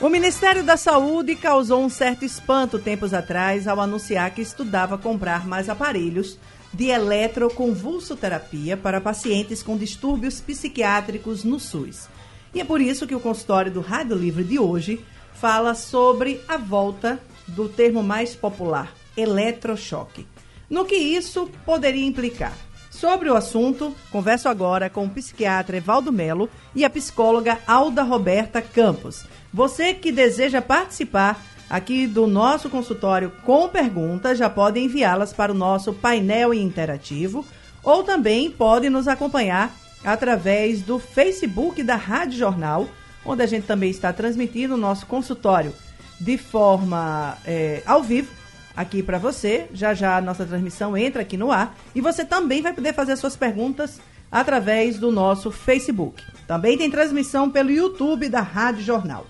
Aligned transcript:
O 0.00 0.08
Ministério 0.08 0.62
da 0.62 0.76
Saúde 0.76 1.34
causou 1.34 1.82
um 1.82 1.88
certo 1.88 2.24
espanto 2.24 2.78
tempos 2.78 3.12
atrás 3.12 3.66
ao 3.66 3.80
anunciar 3.80 4.32
que 4.32 4.40
estudava 4.40 4.96
comprar 4.96 5.44
mais 5.44 5.68
aparelhos 5.68 6.38
de 6.72 6.86
eletroconvulsoterapia 6.86 8.76
para 8.76 9.00
pacientes 9.00 9.60
com 9.60 9.76
distúrbios 9.76 10.40
psiquiátricos 10.40 11.42
no 11.42 11.58
SUS. 11.58 12.08
E 12.54 12.60
é 12.60 12.64
por 12.64 12.80
isso 12.80 13.08
que 13.08 13.14
o 13.14 13.18
consultório 13.18 13.72
do 13.72 13.80
Rádio 13.80 14.14
Livre 14.16 14.44
de 14.44 14.56
hoje 14.56 15.04
fala 15.34 15.74
sobre 15.74 16.40
a 16.46 16.56
volta 16.56 17.20
do 17.48 17.68
termo 17.68 18.00
mais 18.00 18.36
popular, 18.36 18.94
eletrochoque. 19.16 20.28
No 20.70 20.84
que 20.84 20.94
isso 20.94 21.50
poderia 21.66 22.06
implicar? 22.06 22.56
Sobre 22.88 23.28
o 23.30 23.34
assunto, 23.34 23.94
converso 24.12 24.48
agora 24.48 24.88
com 24.88 25.04
o 25.04 25.10
psiquiatra 25.10 25.76
Evaldo 25.76 26.12
Melo 26.12 26.48
e 26.74 26.84
a 26.84 26.90
psicóloga 26.90 27.58
Alda 27.66 28.02
Roberta 28.02 28.62
Campos. 28.62 29.24
Você 29.52 29.94
que 29.94 30.12
deseja 30.12 30.60
participar 30.60 31.42
aqui 31.68 32.06
do 32.06 32.26
nosso 32.26 32.68
consultório 32.68 33.32
com 33.44 33.68
perguntas, 33.68 34.38
já 34.38 34.48
pode 34.48 34.80
enviá-las 34.80 35.32
para 35.32 35.52
o 35.52 35.54
nosso 35.54 35.92
painel 35.92 36.52
interativo 36.52 37.44
ou 37.82 38.02
também 38.02 38.50
pode 38.50 38.90
nos 38.90 39.08
acompanhar 39.08 39.74
através 40.04 40.82
do 40.82 40.98
Facebook 40.98 41.82
da 41.82 41.96
Rádio 41.96 42.38
Jornal, 42.38 42.88
onde 43.24 43.42
a 43.42 43.46
gente 43.46 43.66
também 43.66 43.90
está 43.90 44.12
transmitindo 44.12 44.74
o 44.74 44.78
nosso 44.78 45.06
consultório 45.06 45.74
de 46.20 46.36
forma 46.36 47.36
é, 47.44 47.82
ao 47.86 48.02
vivo 48.02 48.30
aqui 48.76 49.02
para 49.02 49.18
você. 49.18 49.66
Já 49.72 49.94
já 49.94 50.16
a 50.16 50.20
nossa 50.20 50.44
transmissão 50.44 50.96
entra 50.96 51.22
aqui 51.22 51.36
no 51.36 51.50
ar 51.50 51.76
e 51.94 52.00
você 52.00 52.24
também 52.24 52.62
vai 52.62 52.72
poder 52.72 52.92
fazer 52.92 53.16
suas 53.16 53.36
perguntas 53.36 54.00
através 54.30 54.98
do 54.98 55.10
nosso 55.10 55.50
Facebook. 55.50 56.22
Também 56.46 56.76
tem 56.76 56.90
transmissão 56.90 57.50
pelo 57.50 57.70
YouTube 57.70 58.28
da 58.28 58.40
Rádio 58.40 58.82
Jornal. 58.82 59.26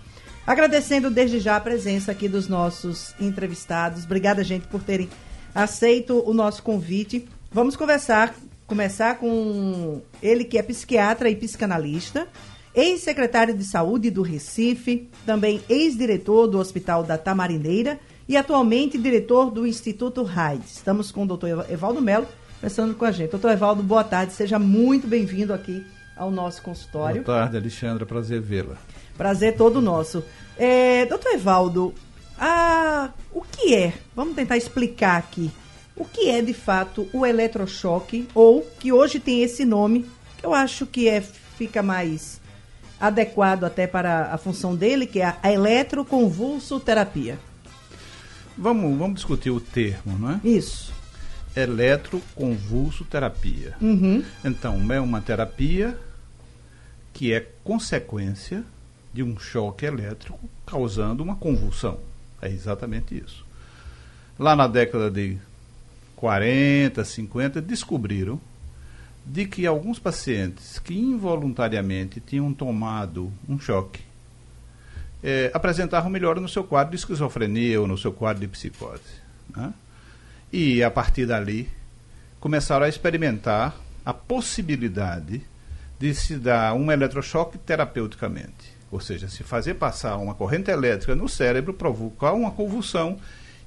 Agradecendo 0.48 1.10
desde 1.10 1.40
já 1.40 1.56
a 1.56 1.60
presença 1.60 2.10
aqui 2.10 2.26
dos 2.26 2.48
nossos 2.48 3.14
entrevistados. 3.20 4.06
Obrigada, 4.06 4.42
gente, 4.42 4.66
por 4.66 4.82
terem 4.82 5.06
aceito 5.54 6.26
o 6.26 6.32
nosso 6.32 6.62
convite. 6.62 7.28
Vamos 7.52 7.76
conversar, 7.76 8.34
começar 8.66 9.18
com 9.18 10.00
ele 10.22 10.46
que 10.46 10.56
é 10.56 10.62
psiquiatra 10.62 11.28
e 11.28 11.36
psicanalista, 11.36 12.26
ex-secretário 12.74 13.54
de 13.54 13.62
Saúde 13.62 14.10
do 14.10 14.22
Recife, 14.22 15.10
também 15.26 15.60
ex-diretor 15.68 16.46
do 16.46 16.58
Hospital 16.58 17.04
da 17.04 17.18
Tamarineira 17.18 18.00
e 18.26 18.34
atualmente 18.34 18.96
diretor 18.96 19.50
do 19.50 19.66
Instituto 19.66 20.22
RAIDS. 20.22 20.76
Estamos 20.76 21.12
com 21.12 21.24
o 21.24 21.26
doutor 21.26 21.66
Evaldo 21.70 22.00
Melo, 22.00 22.26
conversando 22.54 22.94
com 22.94 23.04
a 23.04 23.12
gente. 23.12 23.32
Doutor 23.32 23.50
Evaldo, 23.50 23.82
boa 23.82 24.02
tarde, 24.02 24.32
seja 24.32 24.58
muito 24.58 25.06
bem-vindo 25.06 25.52
aqui 25.52 25.84
ao 26.16 26.30
nosso 26.30 26.62
consultório. 26.62 27.22
Boa 27.22 27.40
tarde, 27.40 27.58
Alexandra, 27.58 28.06
prazer 28.06 28.40
vê-la. 28.40 28.78
Prazer 29.18 29.54
todo 29.56 29.82
nosso. 29.82 30.24
É, 30.56 31.04
doutor 31.06 31.32
Evaldo, 31.32 31.92
a, 32.38 33.10
o 33.32 33.42
que 33.42 33.74
é, 33.74 33.94
vamos 34.14 34.36
tentar 34.36 34.56
explicar 34.56 35.18
aqui, 35.18 35.50
o 35.96 36.04
que 36.04 36.30
é 36.30 36.40
de 36.40 36.54
fato 36.54 37.08
o 37.12 37.26
eletrochoque, 37.26 38.28
ou 38.32 38.62
que 38.78 38.92
hoje 38.92 39.18
tem 39.18 39.42
esse 39.42 39.64
nome, 39.64 40.08
que 40.38 40.46
eu 40.46 40.54
acho 40.54 40.86
que 40.86 41.08
é, 41.08 41.20
fica 41.20 41.82
mais 41.82 42.40
adequado 43.00 43.64
até 43.64 43.88
para 43.88 44.32
a 44.32 44.38
função 44.38 44.76
dele, 44.76 45.06
que 45.06 45.20
é 45.20 45.34
a 45.42 45.52
eletroconvulsoterapia. 45.52 47.38
Vamos, 48.56 48.96
vamos 48.98 49.16
discutir 49.16 49.50
o 49.50 49.60
termo, 49.60 50.16
não 50.18 50.30
é? 50.32 50.40
Isso. 50.44 50.92
Eletroconvulsoterapia. 51.56 53.74
Uhum. 53.80 54.22
Então, 54.44 54.92
é 54.92 55.00
uma 55.00 55.20
terapia 55.20 55.98
que 57.12 57.32
é 57.32 57.44
consequência 57.64 58.64
de 59.12 59.22
um 59.22 59.38
choque 59.38 59.86
elétrico 59.86 60.38
causando 60.66 61.22
uma 61.22 61.36
convulsão. 61.36 61.98
É 62.40 62.48
exatamente 62.48 63.16
isso. 63.16 63.44
Lá 64.38 64.54
na 64.54 64.66
década 64.66 65.10
de 65.10 65.38
40, 66.16 67.04
50, 67.04 67.60
descobriram 67.60 68.40
de 69.24 69.46
que 69.46 69.66
alguns 69.66 69.98
pacientes 69.98 70.78
que 70.78 70.98
involuntariamente 70.98 72.20
tinham 72.20 72.52
tomado 72.54 73.32
um 73.48 73.58
choque 73.58 74.00
é, 75.22 75.50
apresentavam 75.52 76.10
melhora 76.10 76.40
no 76.40 76.48
seu 76.48 76.64
quadro 76.64 76.92
de 76.92 76.96
esquizofrenia 76.96 77.80
ou 77.80 77.86
no 77.86 77.98
seu 77.98 78.12
quadro 78.12 78.40
de 78.40 78.48
psicose. 78.48 79.02
Né? 79.54 79.72
E 80.52 80.82
a 80.82 80.90
partir 80.90 81.26
dali 81.26 81.68
começaram 82.40 82.86
a 82.86 82.88
experimentar 82.88 83.76
a 84.04 84.14
possibilidade 84.14 85.42
de 85.98 86.14
se 86.14 86.36
dar 86.36 86.74
um 86.74 86.90
eletrochoque 86.90 87.58
terapeuticamente. 87.58 88.77
Ou 88.90 89.00
seja, 89.00 89.28
se 89.28 89.42
fazer 89.42 89.74
passar 89.74 90.16
uma 90.16 90.34
corrente 90.34 90.70
elétrica 90.70 91.14
no 91.14 91.28
cérebro, 91.28 91.74
provocar 91.74 92.32
uma 92.32 92.50
convulsão 92.50 93.18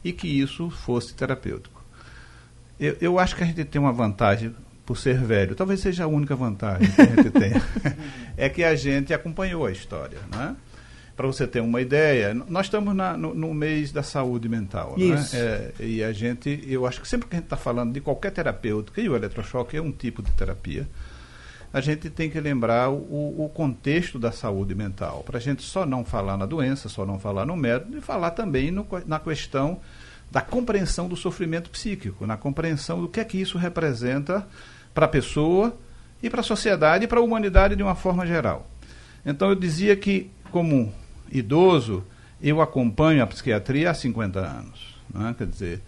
e 0.04 0.12
que 0.12 0.28
isso 0.28 0.70
fosse 0.70 1.14
terapêutico. 1.14 1.84
Eu, 2.80 2.98
eu 3.00 3.20
acho 3.20 3.36
que 3.36 3.44
a 3.44 3.46
gente 3.46 3.64
tem 3.66 3.80
uma 3.80 3.94
vantagem 3.94 4.54
por 4.86 4.98
ser 4.98 5.18
velho, 5.18 5.56
talvez 5.56 5.80
seja 5.80 6.06
a 6.06 6.08
única 6.08 6.36
vantagem 6.36 6.90
que 6.92 7.02
a 7.02 7.06
gente 7.06 7.30
tem, 7.32 7.52
é 8.36 8.50
que 8.50 8.64
a 8.64 8.76
gente 8.76 9.14
acompanhou 9.14 9.66
a 9.66 9.72
história. 9.72 10.18
Né? 10.32 10.56
Para 11.16 11.28
você 11.28 11.46
ter 11.46 11.62
uma 11.62 11.80
ideia, 11.80 12.34
nós 12.34 12.66
estamos 12.66 12.96
na, 12.96 13.16
no, 13.16 13.36
no, 13.36 13.54
mês 13.54 13.92
da 13.92 14.02
saúde 14.02 14.50
mental. 14.50 14.96
Né? 14.98 15.24
É, 15.34 15.72
e 15.80 16.04
a 16.04 16.12
gente, 16.12 16.64
eu 16.68 16.88
acho 16.88 17.00
que 17.00 17.08
sempre 17.08 17.28
que 17.28 17.36
a 17.36 17.38
gente 17.38 17.46
está 17.46 17.58
falando 17.58 17.94
de 17.94 18.02
qualquer 18.02 18.32
terapêutica, 18.32 19.00
e 19.00 19.08
o 19.08 19.16
eletrochoque 19.16 19.78
é 19.78 19.82
um 19.82 19.92
tipo 19.92 20.24
de 20.24 20.32
terapia, 20.32 20.88
a 21.74 21.80
gente 21.80 22.10
tem 22.10 22.30
que 22.30 22.40
lembrar 22.40 22.90
o, 22.90 23.46
o 23.46 23.50
contexto 23.54 24.20
da 24.20 24.32
saúde 24.32 24.76
mental, 24.76 25.24
para 25.26 25.38
a 25.38 25.42
gente 25.42 25.64
só 25.64 25.86
não 25.86 26.04
falar 26.04 26.38
na 26.38 26.46
doença, 26.46 26.90
só 26.90 27.06
não 27.06 27.18
falar 27.18 27.46
no 27.46 27.56
método, 27.56 27.98
e 27.98 28.02
falar 28.02 28.32
também 28.32 28.72
no, 28.72 28.86
na 29.06 29.20
questão 29.20 29.80
da 30.30 30.42
compreensão 30.42 31.08
do 31.08 31.16
sofrimento 31.16 31.70
psíquico, 31.70 32.26
na 32.26 32.38
compreensão 32.38 33.02
do 33.02 33.08
que 33.08 33.20
é 33.20 33.26
que 33.26 33.40
isso 33.40 33.58
representa 33.58 34.46
para 34.94 35.06
a 35.06 35.10
pessoa 35.10 35.76
e 36.22 36.30
para 36.30 36.42
a 36.42 36.44
sociedade 36.44 37.06
e 37.06 37.08
para 37.08 37.20
a 37.20 37.24
humanidade 37.24 37.76
de 37.76 37.84
uma 37.84 37.96
forma 37.96 38.26
geral. 38.26 38.68
Então 39.26 39.50
eu 39.50 39.56
dizia 39.56 39.96
que, 39.96 40.30
como 40.52 40.94
idoso, 41.32 42.04
eu 42.42 42.62
acompanho 42.62 43.24
a 43.24 43.28
psiquiatria 43.28 43.92
há 43.92 43.94
50 43.94 44.40
anos. 44.40 44.96
Né? 45.14 45.36
Quer 45.38 45.48
dizer, 45.48 45.82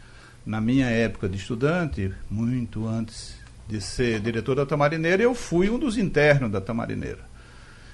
na 0.46 0.62
minha 0.62 0.88
época 0.88 1.28
de 1.28 1.38
estudante, 1.38 2.14
muito 2.30 2.88
antes 2.88 3.43
de 3.68 3.82
ser 3.82 4.20
diretor 4.20 4.56
da 4.56 4.66
Tamarineira, 4.66 5.24
eu 5.24 5.34
fui 5.34 5.70
um 5.70 5.80
dos 5.80 5.98
internos 5.98 6.52
da 6.52 6.60
Tamarineira. 6.60 7.32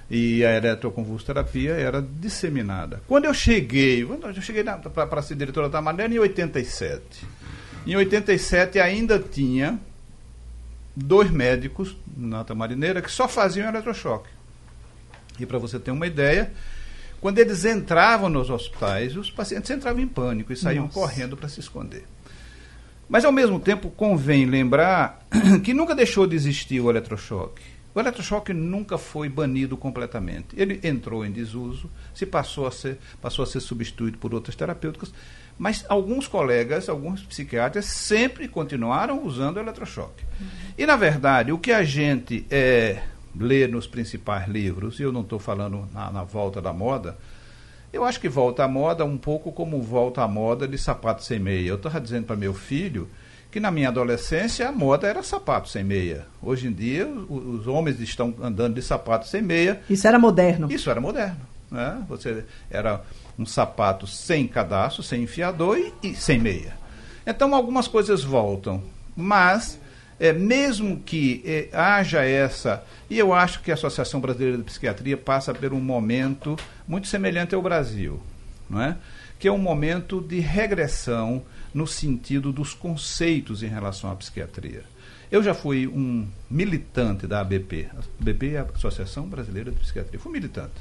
E 0.10 0.44
a 0.44 0.58
eletroconvulsoterapia 0.58 1.74
era 1.74 2.02
disseminada. 2.02 3.02
Quando 3.08 3.26
eu 3.26 3.34
cheguei, 3.34 4.02
eu 4.04 4.42
cheguei 4.42 4.64
para 4.64 5.22
ser 5.22 5.36
diretor 5.36 5.64
da 5.64 5.70
Tamarineira 5.70 6.14
em 6.14 6.20
87. 6.20 7.28
Em 7.86 7.96
87 7.96 8.80
ainda 8.80 9.20
tinha 9.20 9.80
dois 10.96 11.30
médicos 11.30 11.96
na 12.18 12.44
Tamarineira 12.44 13.02
que 13.02 13.12
só 13.12 13.28
faziam 13.28 13.70
eletrochoque. 13.70 14.30
E 15.40 15.46
para 15.46 15.58
você 15.58 15.80
ter 15.80 15.92
uma 15.92 16.08
ideia, 16.08 16.52
quando 17.22 17.38
eles 17.38 17.64
entravam 17.64 18.30
nos 18.30 18.50
hospitais, 18.50 19.16
os 19.16 19.30
pacientes 19.32 19.70
entravam 19.70 20.02
em 20.02 20.08
pânico 20.08 20.52
e 20.52 20.56
saíam 20.56 20.86
Nossa. 20.86 21.00
correndo 21.00 21.38
para 21.38 21.48
se 21.48 21.60
esconder. 21.60 22.04
Mas, 23.10 23.26
ao 23.26 23.32
mesmo 23.32 23.60
tempo, 23.60 23.90
convém 23.90 24.46
lembrar 24.46 25.26
que 25.66 25.74
nunca 25.74 25.96
deixou 25.96 26.28
de 26.28 26.36
existir 26.36 26.80
o 26.80 26.90
eletrochoque. 26.90 27.64
O 27.94 28.00
eletrochoque 28.00 28.54
nunca 28.54 29.00
foi 29.00 29.28
banido 29.28 29.76
completamente. 29.76 30.50
Ele 30.56 30.80
entrou 30.84 31.26
em 31.26 31.32
desuso, 31.32 31.90
se 32.14 32.26
passou 32.26 32.68
a 32.68 32.72
ser, 32.72 33.00
passou 33.20 33.42
a 33.42 33.48
ser 33.48 33.60
substituído 33.60 34.20
por 34.20 34.34
outras 34.34 34.56
terapêuticas, 34.56 35.12
mas 35.58 35.84
alguns 35.90 36.28
colegas, 36.28 36.88
alguns 36.88 37.24
psiquiatras, 37.24 37.86
sempre 37.86 38.48
continuaram 38.48 39.26
usando 39.26 39.58
o 39.58 39.60
eletrochoque. 39.60 40.24
Uhum. 40.40 40.48
E, 40.78 40.86
na 40.86 40.96
verdade, 40.96 41.52
o 41.52 41.58
que 41.58 41.72
a 41.72 41.84
gente 41.84 42.46
é, 42.50 43.02
lê 43.36 43.68
nos 43.68 43.88
principais 43.88 44.48
livros, 44.48 45.00
e 45.00 45.04
eu 45.04 45.12
não 45.12 45.22
estou 45.22 45.40
falando 45.40 45.90
na, 45.92 46.12
na 46.12 46.24
volta 46.24 46.62
da 46.62 46.72
moda, 46.72 47.18
eu 47.92 48.04
acho 48.04 48.20
que 48.20 48.30
volta 48.30 48.64
à 48.64 48.68
moda 48.68 49.04
um 49.06 49.18
pouco 49.18 49.52
como 49.52 49.82
volta 49.82 50.22
à 50.22 50.28
moda 50.28 50.68
de 50.68 50.78
sapato 50.78 51.24
sem 51.24 51.40
meia. 51.40 51.70
Eu 51.70 51.76
estava 51.76 52.00
dizendo 52.00 52.26
para 52.26 52.36
meu 52.36 52.54
filho 52.54 53.10
que 53.52 53.60
na 53.60 53.72
minha 53.72 53.90
adolescência 53.90 54.68
a 54.68 54.72
moda 54.72 55.08
era 55.08 55.24
sapato 55.24 55.70
sem 55.70 55.84
meia. 55.84 56.28
Hoje 56.42 56.68
em 56.68 56.72
dia 56.72 57.08
os, 57.08 57.62
os 57.62 57.68
homens 57.68 58.00
estão 58.00 58.34
andando 58.42 58.76
de 58.76 58.82
sapato 58.82 59.28
sem 59.28 59.42
meia. 59.42 59.82
Isso 59.90 60.08
era 60.08 60.20
moderno. 60.20 60.72
Isso 60.72 60.90
era 60.90 61.02
moderno. 61.02 61.42
Né? 61.72 62.04
Você 62.10 62.46
era 62.70 63.02
um 63.38 63.46
sapato 63.46 64.08
sem 64.08 64.48
cadastro, 64.48 65.04
sem 65.04 65.24
enfiador 65.24 65.78
e, 65.78 65.94
e 66.10 66.16
sem 66.16 66.40
meia. 66.40 66.78
Então, 67.26 67.54
algumas 67.54 67.88
coisas 67.88 68.24
voltam, 68.24 68.82
mas 69.16 69.80
é, 70.20 70.34
mesmo 70.34 71.00
que 71.00 71.42
é, 71.46 71.70
haja 71.72 72.24
essa, 72.24 72.84
e 73.10 73.18
eu 73.18 73.34
acho 73.34 73.62
que 73.62 73.72
a 73.72 73.76
Associação 73.76 74.20
Brasileira 74.20 74.58
de 74.58 74.64
Psiquiatria 74.64 75.16
passa 75.16 75.54
por 75.54 75.74
um 75.74 75.80
momento 75.80 76.58
muito 76.88 77.08
semelhante 77.08 77.56
ao 77.56 77.62
Brasil, 77.62 78.22
não 78.70 78.82
é? 78.82 78.98
que 79.40 79.48
é 79.48 79.52
um 79.52 79.58
momento 79.58 80.22
de 80.22 80.40
regressão 80.40 81.42
no 81.74 81.88
sentido 81.88 82.52
dos 82.52 82.74
conceitos 82.74 83.64
em 83.64 83.68
relação 83.68 84.12
à 84.12 84.16
psiquiatria. 84.16 84.84
Eu 85.32 85.42
já 85.42 85.54
fui 85.54 85.88
um 85.88 86.28
militante 86.50 87.26
da 87.26 87.40
ABP. 87.40 87.88
A 87.96 88.00
ABP 88.20 88.56
é 88.56 88.60
a 88.60 88.64
Associação 88.64 89.28
Brasileira 89.28 89.72
de 89.72 89.78
Psiquiatria. 89.78 90.20
Fui 90.20 90.32
militante. 90.32 90.74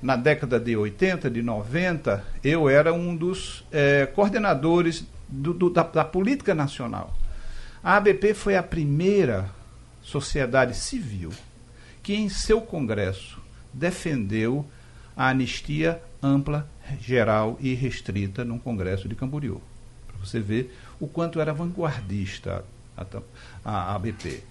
Na 0.00 0.16
década 0.16 0.58
de 0.58 0.76
80, 0.76 1.30
de 1.30 1.42
90, 1.42 2.24
eu 2.42 2.68
era 2.68 2.92
um 2.92 3.14
dos 3.14 3.64
é, 3.70 4.06
coordenadores 4.06 5.04
do, 5.28 5.52
do, 5.52 5.70
da, 5.70 5.82
da 5.82 6.04
política 6.04 6.54
nacional. 6.54 7.14
A 7.88 7.96
ABP 7.96 8.34
foi 8.34 8.54
a 8.54 8.62
primeira 8.62 9.48
sociedade 10.02 10.76
civil 10.76 11.30
que, 12.02 12.14
em 12.14 12.28
seu 12.28 12.60
congresso, 12.60 13.40
defendeu 13.72 14.66
a 15.16 15.30
anistia 15.30 15.98
ampla, 16.22 16.68
geral 17.00 17.56
e 17.58 17.72
restrita 17.72 18.44
num 18.44 18.58
congresso 18.58 19.08
de 19.08 19.14
Camboriú. 19.14 19.62
Para 20.06 20.18
você 20.18 20.38
ver 20.38 20.76
o 21.00 21.08
quanto 21.08 21.40
era 21.40 21.54
vanguardista 21.54 22.62
a, 22.94 23.06
a 23.64 23.94
ABP. 23.94 24.42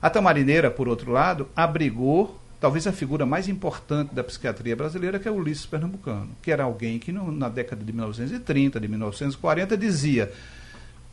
A 0.00 0.08
Tamarineira, 0.08 0.70
por 0.70 0.86
outro 0.86 1.10
lado, 1.10 1.48
abrigou 1.56 2.40
talvez 2.60 2.86
a 2.86 2.92
figura 2.92 3.26
mais 3.26 3.48
importante 3.48 4.14
da 4.14 4.22
psiquiatria 4.22 4.76
brasileira, 4.76 5.18
que 5.18 5.26
é 5.26 5.30
Ulisses 5.32 5.66
Pernambucano, 5.66 6.30
que 6.40 6.52
era 6.52 6.62
alguém 6.62 7.00
que 7.00 7.10
no, 7.10 7.32
na 7.32 7.48
década 7.48 7.84
de 7.84 7.92
1930, 7.92 8.78
de 8.78 8.86
1940, 8.86 9.76
dizia: 9.76 10.32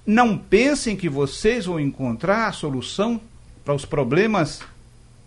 não 0.05 0.37
pensem 0.37 0.95
que 0.95 1.09
vocês 1.09 1.65
vão 1.65 1.79
encontrar 1.79 2.47
a 2.47 2.51
solução 2.51 3.19
para 3.63 3.73
os 3.73 3.85
problemas 3.85 4.61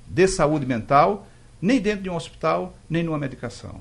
de 0.07 0.29
saúde 0.29 0.67
mental, 0.67 1.27
nem 1.61 1.81
dentro 1.81 2.03
de 2.03 2.11
um 2.11 2.17
hospital, 2.17 2.77
nem 2.89 3.03
numa 3.03 3.19
medicação. 3.19 3.81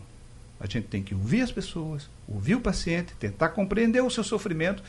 A 0.59 0.65
gente 0.65 0.88
tem 0.88 1.03
que 1.03 1.13
ouvir 1.13 1.42
as 1.42 1.51
pessoas, 1.51 2.09
ouvir 2.27 2.56
o 2.56 2.62
paciente, 2.62 3.13
tentar 3.19 3.50
compreender 3.50 4.01
o 4.01 4.09
seu 4.09 4.24
sofrimento 4.24 4.81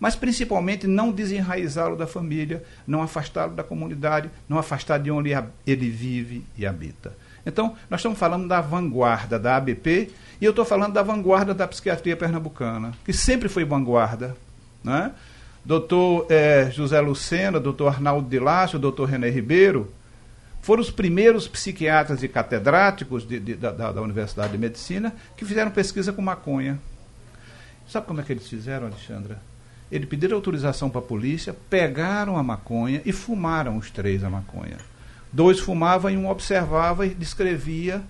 mas 0.00 0.14
principalmente 0.14 0.86
não 0.86 1.10
desenraizá-lo 1.10 1.96
da 1.96 2.06
família, 2.06 2.62
não 2.86 3.02
afastá-lo 3.02 3.54
da 3.54 3.64
comunidade, 3.64 4.30
não 4.48 4.58
afastar 4.58 4.98
de 4.98 5.10
onde 5.10 5.30
ele 5.66 5.90
vive 5.90 6.44
e 6.56 6.66
habita. 6.66 7.16
Então, 7.44 7.76
nós 7.88 8.00
estamos 8.00 8.18
falando 8.18 8.46
da 8.46 8.60
vanguarda 8.60 9.38
da 9.38 9.56
ABP 9.56 10.10
e 10.40 10.44
eu 10.44 10.50
estou 10.50 10.64
falando 10.64 10.92
da 10.92 11.02
vanguarda 11.02 11.54
da 11.54 11.66
psiquiatria 11.66 12.16
pernambucana, 12.16 12.92
que 13.04 13.12
sempre 13.12 13.48
foi 13.48 13.64
vanguarda. 13.64 14.36
Né? 14.84 15.12
Doutor 15.68 16.24
eh, 16.30 16.70
José 16.72 16.98
Lucena, 16.98 17.60
doutor 17.60 17.88
Arnaldo 17.88 18.26
de 18.26 18.38
Lácio, 18.38 18.78
doutor 18.78 19.06
René 19.06 19.28
Ribeiro, 19.28 19.92
foram 20.62 20.80
os 20.80 20.90
primeiros 20.90 21.46
psiquiatras 21.46 22.22
e 22.22 22.28
catedráticos 22.28 23.28
de, 23.28 23.38
de, 23.38 23.54
da, 23.54 23.92
da 23.92 24.00
Universidade 24.00 24.52
de 24.52 24.56
Medicina 24.56 25.14
que 25.36 25.44
fizeram 25.44 25.70
pesquisa 25.70 26.10
com 26.10 26.22
maconha. 26.22 26.78
Sabe 27.86 28.06
como 28.06 28.18
é 28.18 28.24
que 28.24 28.32
eles 28.32 28.48
fizeram, 28.48 28.86
Alexandra? 28.86 29.42
Ele 29.92 30.06
pediram 30.06 30.36
autorização 30.36 30.88
para 30.88 31.00
a 31.00 31.04
polícia, 31.04 31.54
pegaram 31.68 32.38
a 32.38 32.42
maconha 32.42 33.02
e 33.04 33.12
fumaram 33.12 33.76
os 33.76 33.90
três 33.90 34.24
a 34.24 34.30
maconha. 34.30 34.78
Dois 35.30 35.60
fumavam 35.60 36.10
e 36.10 36.16
um 36.16 36.30
observava 36.30 37.04
e 37.04 37.10
descrevia 37.10 38.00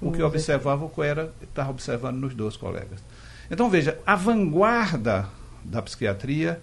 o 0.00 0.12
que 0.12 0.22
observava, 0.22 0.84
o 0.84 0.88
que 0.88 1.02
era 1.02 1.32
estava 1.42 1.70
observando 1.70 2.18
nos 2.18 2.32
dois 2.32 2.56
colegas. 2.56 3.02
Então 3.50 3.68
veja, 3.68 3.98
a 4.06 4.14
vanguarda 4.14 5.28
da 5.64 5.82
psiquiatria 5.82 6.62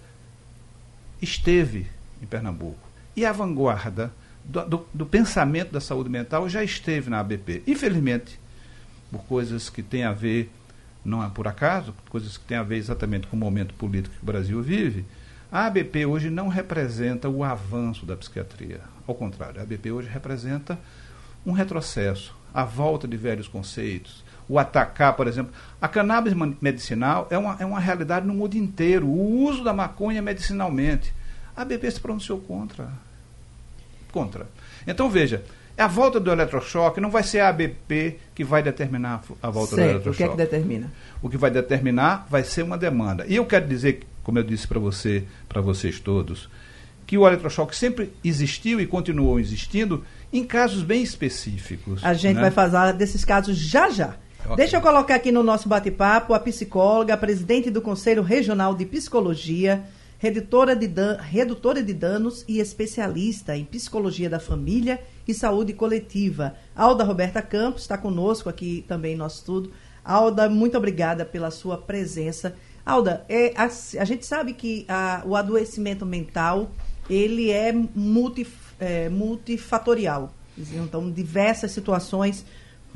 esteve 1.20 1.86
em 2.22 2.26
Pernambuco. 2.26 2.78
E 3.14 3.24
a 3.24 3.32
vanguarda 3.32 4.12
do, 4.44 4.64
do, 4.64 4.86
do, 4.92 5.06
pensamento 5.06 5.72
da 5.72 5.80
saúde 5.80 6.08
mental 6.08 6.48
já 6.48 6.62
esteve 6.62 7.10
na 7.10 7.20
ABP. 7.20 7.62
Infelizmente, 7.66 8.38
por 9.10 9.24
coisas 9.24 9.68
que 9.68 9.82
têm 9.82 10.04
a 10.04 10.12
ver 10.12 10.50
não 11.04 11.22
é 11.22 11.28
por 11.28 11.46
acaso, 11.46 11.94
coisas 12.10 12.36
que 12.36 12.44
têm 12.44 12.56
a 12.56 12.62
ver 12.62 12.76
exatamente 12.76 13.28
com 13.28 13.36
o 13.36 13.38
momento 13.38 13.72
político 13.74 14.14
que 14.14 14.22
o 14.22 14.26
Brasil 14.26 14.60
vive, 14.60 15.04
a 15.50 15.66
ABP 15.66 16.04
hoje 16.04 16.28
não 16.28 16.48
representa 16.48 17.28
o 17.28 17.44
avanço 17.44 18.04
da 18.04 18.16
psiquiatria. 18.16 18.80
Ao 19.06 19.14
contrário, 19.14 19.60
a 19.60 19.62
ABP 19.62 19.92
hoje 19.92 20.08
representa 20.08 20.76
um 21.46 21.52
retrocesso, 21.52 22.34
a 22.52 22.64
volta 22.64 23.06
de 23.06 23.16
velhos 23.16 23.46
conceitos, 23.46 24.24
o 24.48 24.58
atacar, 24.58 25.14
por 25.14 25.26
exemplo. 25.26 25.52
A 25.80 25.88
cannabis 25.88 26.34
medicinal 26.60 27.26
é 27.30 27.38
uma, 27.38 27.56
é 27.58 27.64
uma 27.66 27.80
realidade 27.80 28.26
no 28.26 28.34
mundo 28.34 28.56
inteiro. 28.56 29.06
O 29.06 29.44
uso 29.44 29.64
da 29.64 29.72
maconha 29.72 30.22
medicinalmente. 30.22 31.12
A 31.56 31.62
ABP 31.62 31.90
se 31.90 32.00
pronunciou 32.00 32.38
contra. 32.38 32.88
Contra. 34.12 34.46
Então, 34.86 35.10
veja, 35.10 35.42
é 35.76 35.82
a 35.82 35.86
volta 35.86 36.18
do 36.18 36.30
eletrochoque 36.30 37.00
não 37.00 37.10
vai 37.10 37.22
ser 37.22 37.40
a 37.40 37.48
ABP 37.48 38.18
que 38.34 38.42
vai 38.42 38.62
determinar 38.62 39.22
a 39.42 39.50
volta 39.50 39.74
certo. 39.74 39.88
do 39.88 39.90
eletrochoque. 39.90 40.14
O 40.14 40.16
que 40.16 40.22
é 40.22 40.28
que 40.28 40.36
determina? 40.36 40.92
O 41.22 41.28
que 41.28 41.36
vai 41.36 41.50
determinar 41.50 42.26
vai 42.30 42.44
ser 42.44 42.62
uma 42.62 42.78
demanda. 42.78 43.26
E 43.28 43.36
eu 43.36 43.44
quero 43.44 43.66
dizer, 43.66 44.00
como 44.22 44.38
eu 44.38 44.42
disse 44.42 44.66
para 44.66 44.78
você, 44.78 45.24
para 45.48 45.60
vocês 45.60 46.00
todos, 46.00 46.48
que 47.06 47.18
o 47.18 47.26
eletrochoque 47.26 47.76
sempre 47.76 48.12
existiu 48.24 48.80
e 48.80 48.86
continuou 48.86 49.38
existindo 49.38 50.04
em 50.32 50.44
casos 50.44 50.82
bem 50.82 51.02
específicos. 51.02 52.04
A 52.04 52.14
gente 52.14 52.36
né? 52.36 52.42
vai 52.42 52.50
falar 52.50 52.92
desses 52.92 53.24
casos 53.24 53.56
já 53.56 53.90
já. 53.90 54.16
Deixa 54.54 54.76
eu 54.76 54.80
colocar 54.80 55.16
aqui 55.16 55.32
no 55.32 55.42
nosso 55.42 55.68
bate-papo 55.68 56.32
a 56.32 56.38
psicóloga, 56.38 57.16
presidente 57.16 57.70
do 57.70 57.82
Conselho 57.82 58.22
Regional 58.22 58.74
de 58.74 58.86
Psicologia, 58.86 59.84
redutora 60.18 60.76
de, 60.76 60.86
dan 60.86 61.16
redutora 61.20 61.82
de 61.82 61.92
danos 61.92 62.44
e 62.46 62.60
especialista 62.60 63.56
em 63.56 63.64
psicologia 63.64 64.30
da 64.30 64.38
família 64.38 65.00
e 65.26 65.34
saúde 65.34 65.72
coletiva. 65.72 66.54
Alda 66.76 67.02
Roberta 67.02 67.42
Campos 67.42 67.82
está 67.82 67.98
conosco 67.98 68.48
aqui 68.48 68.84
também 68.86 69.14
em 69.14 69.16
nosso 69.16 69.38
estudo. 69.38 69.72
Alda, 70.04 70.48
muito 70.48 70.78
obrigada 70.78 71.24
pela 71.24 71.50
sua 71.50 71.76
presença. 71.76 72.54
Alda, 72.84 73.24
é, 73.28 73.52
a, 73.56 73.64
a 73.64 74.04
gente 74.04 74.24
sabe 74.24 74.52
que 74.52 74.84
a, 74.88 75.22
o 75.26 75.34
adoecimento 75.34 76.06
mental 76.06 76.70
ele 77.10 77.50
é, 77.50 77.74
é 78.78 79.08
multifatorial. 79.08 80.32
Então, 80.56 81.10
diversas 81.10 81.72
situações 81.72 82.44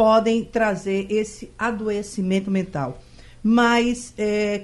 podem 0.00 0.42
trazer 0.42 1.06
esse 1.10 1.52
adoecimento 1.58 2.50
mental. 2.50 3.02
Mas 3.42 4.14
é, 4.16 4.62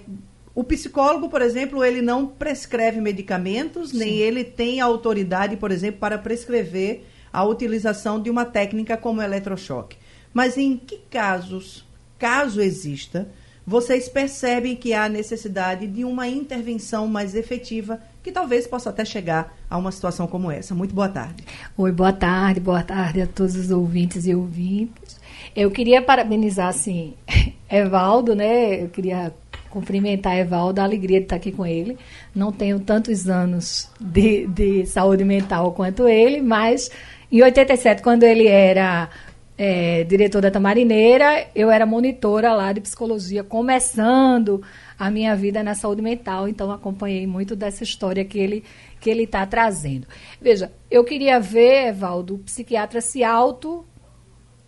o 0.55 0.65
psicólogo, 0.65 1.29
por 1.29 1.43
exemplo, 1.43 1.85
ele 1.85 2.00
não 2.00 2.27
prescreve 2.27 3.03
medicamentos, 3.03 3.91
Sim. 3.91 3.99
nem 3.99 4.15
ele 4.15 4.43
tem 4.43 4.81
autoridade, 4.81 5.58
por 5.58 5.70
exemplo, 5.70 6.01
para 6.01 6.17
prescrever 6.17 7.05
a 7.31 7.44
utilização 7.44 8.19
de 8.19 8.31
uma 8.31 8.46
técnica 8.46 8.96
como 8.96 9.20
o 9.20 9.22
eletrochoque. 9.22 9.99
Mas 10.32 10.56
em 10.56 10.75
que 10.75 11.03
casos, 11.10 11.87
caso 12.19 12.63
exista, 12.63 13.29
vocês 13.67 14.08
percebem 14.08 14.75
que 14.75 14.94
há 14.94 15.06
necessidade 15.06 15.87
de 15.87 16.03
uma 16.03 16.27
intervenção 16.27 17.06
mais 17.06 17.34
efetiva, 17.34 18.01
que 18.22 18.32
talvez 18.32 18.67
possa 18.67 18.89
até 18.89 19.05
chegar 19.05 19.55
a 19.69 19.77
uma 19.77 19.93
situação 19.93 20.27
como 20.27 20.51
essa. 20.51 20.75
Muito 20.75 20.94
boa 20.94 21.10
tarde. 21.10 21.44
Oi, 21.77 21.93
boa 21.93 22.13
tarde, 22.13 22.58
boa 22.58 22.82
tarde 22.82 23.20
a 23.20 23.27
todos 23.27 23.55
os 23.55 23.70
ouvintes 23.70 24.27
e 24.27 24.34
ouvintes. 24.34 25.26
Eu 25.56 25.70
queria 25.70 26.03
parabenizar, 26.03 26.69
assim, 26.69 27.15
Evaldo, 27.70 28.34
né? 28.34 28.82
Eu 28.82 28.89
queria 28.91 29.32
cumprimentar 29.70 30.36
Evaldo, 30.36 30.81
a 30.81 30.84
alegria 30.84 31.19
de 31.19 31.25
estar 31.25 31.36
aqui 31.36 31.51
com 31.51 31.65
ele. 31.65 31.96
Não 32.34 32.53
tenho 32.53 32.79
tantos 32.79 33.27
anos 33.27 33.91
de, 33.98 34.46
de 34.46 34.84
saúde 34.84 35.25
mental 35.25 35.72
quanto 35.72 36.06
ele, 36.06 36.43
mas 36.43 36.91
em 37.32 37.43
87, 37.43 38.03
quando 38.03 38.22
ele 38.22 38.46
era 38.46 39.08
é, 39.56 40.05
diretor 40.05 40.43
da 40.43 40.51
Tamarineira, 40.51 41.46
eu 41.55 41.70
era 41.70 41.86
monitora 41.86 42.53
lá 42.53 42.72
de 42.72 42.81
psicologia, 42.81 43.43
começando 43.43 44.63
a 44.98 45.10
minha 45.10 45.34
vida 45.34 45.63
na 45.63 45.75
saúde 45.75 46.03
mental, 46.03 46.46
então 46.48 46.70
acompanhei 46.70 47.27
muito 47.27 47.56
dessa 47.56 47.82
história 47.82 48.25
que 48.25 48.39
ele 48.39 48.65
que 49.01 49.10
ele 49.10 49.25
está 49.25 49.44
trazendo. 49.46 50.06
Veja, 50.41 50.72
eu 50.91 51.05
queria 51.05 51.39
ver, 51.39 51.89
Evaldo, 51.89 52.34
o 52.34 52.39
psiquiatra 52.39 53.01
se 53.01 53.22
auto 53.22 53.84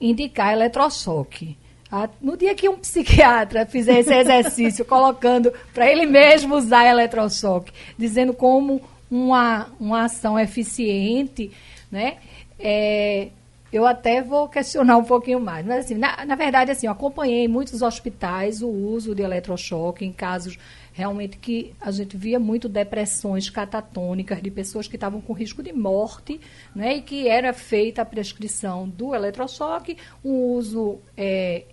indicar 0.01 0.53
eletrochoque. 0.53 1.57
Ah, 1.91 2.09
no 2.21 2.37
dia 2.37 2.55
que 2.55 2.69
um 2.69 2.77
psiquiatra 2.77 3.65
fizer 3.65 4.01
esse 4.01 4.13
exercício, 4.13 4.85
colocando 4.87 5.53
para 5.73 5.91
ele 5.91 6.05
mesmo 6.05 6.55
usar 6.55 6.87
eletrochoque, 6.87 7.73
dizendo 7.97 8.35
como 8.35 8.83
uma, 9.11 9.69
uma 9.81 10.05
ação 10.05 10.39
eficiente, 10.39 11.51
né? 11.91 12.19
É, 12.59 13.29
eu 13.73 13.87
até 13.87 14.23
vou 14.23 14.49
questionar 14.49 14.97
um 14.97 15.05
pouquinho 15.05 15.41
mais. 15.41 15.65
Mas, 15.67 15.85
assim, 15.85 15.95
na, 15.95 16.25
na 16.25 16.35
verdade, 16.35 16.71
assim, 16.71 16.87
eu 16.87 16.93
acompanhei 16.93 17.45
em 17.45 17.49
muitos 17.49 17.83
hospitais 17.83 18.63
o 18.63 18.69
uso 18.69 19.15
de 19.15 19.23
eletrochoque 19.23 20.05
em 20.05 20.13
casos 20.13 20.59
realmente 20.93 21.37
que 21.37 21.73
a 21.81 21.93
gente 21.93 22.17
via 22.17 22.41
muito 22.41 22.69
depressões 22.69 23.49
catatônicas 23.49 24.43
de 24.43 24.51
pessoas 24.51 24.89
que 24.89 24.97
estavam 24.97 25.21
com 25.21 25.33
risco 25.33 25.63
de 25.63 25.73
morte, 25.73 26.41
né, 26.75 26.97
e 26.97 27.03
que 27.03 27.29
era 27.29 27.53
feita 27.53 28.03
a 28.03 28.05
prescrição 28.05 28.89
do 28.89 29.15
eletrochoque, 29.15 29.97
um 30.25 30.55
uso 30.55 30.99
é, 31.17 31.67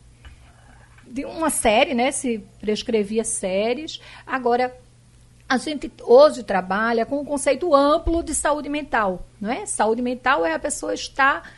de 1.08 1.26
uma 1.26 1.50
série, 1.50 1.94
né? 1.94 2.12
Se 2.12 2.44
prescrevia 2.60 3.24
séries. 3.24 4.00
Agora, 4.28 4.76
a 5.48 5.58
gente 5.58 5.92
hoje 6.04 6.44
trabalha 6.44 7.06
com 7.06 7.20
um 7.20 7.26
conceito 7.26 7.74
amplo 7.74 8.24
de 8.24 8.34
saúde 8.34 8.68
mental, 8.68 9.26
não 9.40 9.52
é? 9.52 9.66
Saúde 9.66 10.02
mental 10.02 10.46
é 10.46 10.54
a 10.54 10.60
pessoa 10.60 10.94
estar 10.94 11.52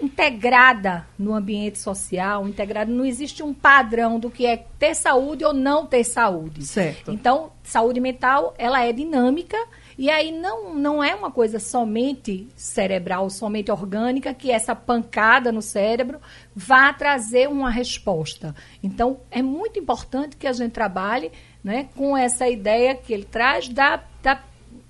integrada 0.00 1.06
no 1.18 1.34
ambiente 1.34 1.78
social, 1.78 2.46
integrada, 2.46 2.90
não 2.90 3.04
existe 3.04 3.42
um 3.42 3.54
padrão 3.54 4.18
do 4.18 4.30
que 4.30 4.44
é 4.44 4.56
ter 4.78 4.94
saúde 4.94 5.44
ou 5.44 5.54
não 5.54 5.86
ter 5.86 6.04
saúde. 6.04 6.66
Certo. 6.66 7.10
Então, 7.10 7.50
saúde 7.62 7.98
mental, 7.98 8.54
ela 8.58 8.84
é 8.84 8.92
dinâmica 8.92 9.56
e 9.96 10.10
aí 10.10 10.30
não, 10.30 10.74
não 10.74 11.02
é 11.02 11.14
uma 11.14 11.30
coisa 11.30 11.58
somente 11.58 12.46
cerebral, 12.54 13.30
somente 13.30 13.70
orgânica, 13.70 14.34
que 14.34 14.50
essa 14.50 14.74
pancada 14.74 15.50
no 15.50 15.62
cérebro 15.62 16.20
vá 16.54 16.92
trazer 16.92 17.48
uma 17.48 17.70
resposta. 17.70 18.54
Então, 18.82 19.20
é 19.30 19.40
muito 19.40 19.78
importante 19.78 20.36
que 20.36 20.46
a 20.46 20.52
gente 20.52 20.72
trabalhe 20.72 21.32
né, 21.64 21.88
com 21.96 22.14
essa 22.16 22.46
ideia 22.46 22.94
que 22.94 23.14
ele 23.14 23.24
traz 23.24 23.68
da, 23.68 24.02
da 24.22 24.42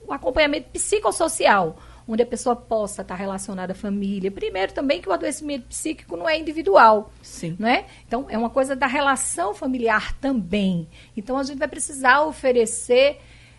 o 0.06 0.12
acompanhamento 0.12 0.68
psicossocial 0.72 1.76
onde 2.08 2.22
a 2.22 2.26
pessoa 2.26 2.54
possa 2.54 3.02
estar 3.02 3.14
relacionada 3.14 3.72
à 3.72 3.74
família. 3.76 4.30
Primeiro 4.30 4.72
também 4.72 5.00
que 5.00 5.08
o 5.08 5.12
adoecimento 5.12 5.66
psíquico 5.68 6.16
não 6.16 6.28
é 6.28 6.38
individual, 6.38 7.12
Sim. 7.22 7.56
não 7.58 7.68
é? 7.68 7.86
Então 8.06 8.26
é 8.28 8.38
uma 8.38 8.50
coisa 8.50 8.76
da 8.76 8.86
relação 8.86 9.54
familiar 9.54 10.14
também. 10.14 10.88
Então 11.16 11.36
a 11.36 11.42
gente 11.42 11.58
vai 11.58 11.68
precisar 11.68 12.22
oferecer 12.22 13.18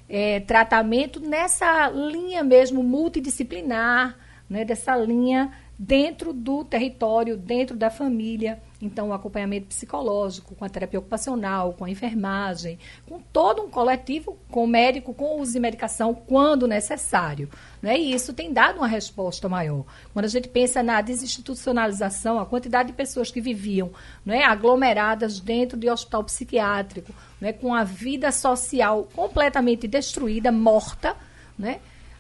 é, 0.09 0.39
tratamento 0.39 1.19
nessa 1.19 1.89
linha 1.89 2.43
mesmo 2.43 2.81
multidisciplinar, 2.83 4.17
né? 4.49 4.63
Dessa 4.63 4.95
linha 4.95 5.51
dentro 5.77 6.33
do 6.33 6.63
território, 6.63 7.37
dentro 7.37 7.75
da 7.75 7.89
família. 7.89 8.59
Então, 8.81 9.09
o 9.09 9.13
acompanhamento 9.13 9.67
psicológico, 9.67 10.55
com 10.55 10.65
a 10.65 10.69
terapia 10.69 10.99
ocupacional, 10.99 11.73
com 11.73 11.85
a 11.85 11.89
enfermagem, 11.89 12.79
com 13.07 13.19
todo 13.19 13.61
um 13.61 13.69
coletivo, 13.69 14.37
com 14.49 14.63
o 14.63 14.67
médico, 14.67 15.13
com 15.13 15.35
o 15.35 15.41
uso 15.41 15.53
de 15.53 15.59
medicação, 15.59 16.13
quando 16.13 16.67
necessário. 16.67 17.49
Né? 17.81 17.97
E 17.97 18.13
isso 18.13 18.33
tem 18.33 18.51
dado 18.51 18.77
uma 18.77 18.87
resposta 18.87 19.47
maior. 19.47 19.83
Quando 20.13 20.25
a 20.25 20.29
gente 20.29 20.47
pensa 20.47 20.81
na 20.81 21.01
desinstitucionalização, 21.01 22.39
a 22.39 22.45
quantidade 22.45 22.89
de 22.89 22.95
pessoas 22.95 23.31
que 23.31 23.41
viviam 23.41 23.91
né, 24.25 24.43
aglomeradas 24.43 25.39
dentro 25.39 25.77
de 25.77 25.89
hospital 25.89 26.23
psiquiátrico, 26.23 27.13
né, 27.39 27.53
com 27.53 27.73
a 27.73 27.83
vida 27.83 28.31
social 28.31 29.07
completamente 29.15 29.87
destruída, 29.87 30.51
morta, 30.51 31.15
né? 31.57 31.79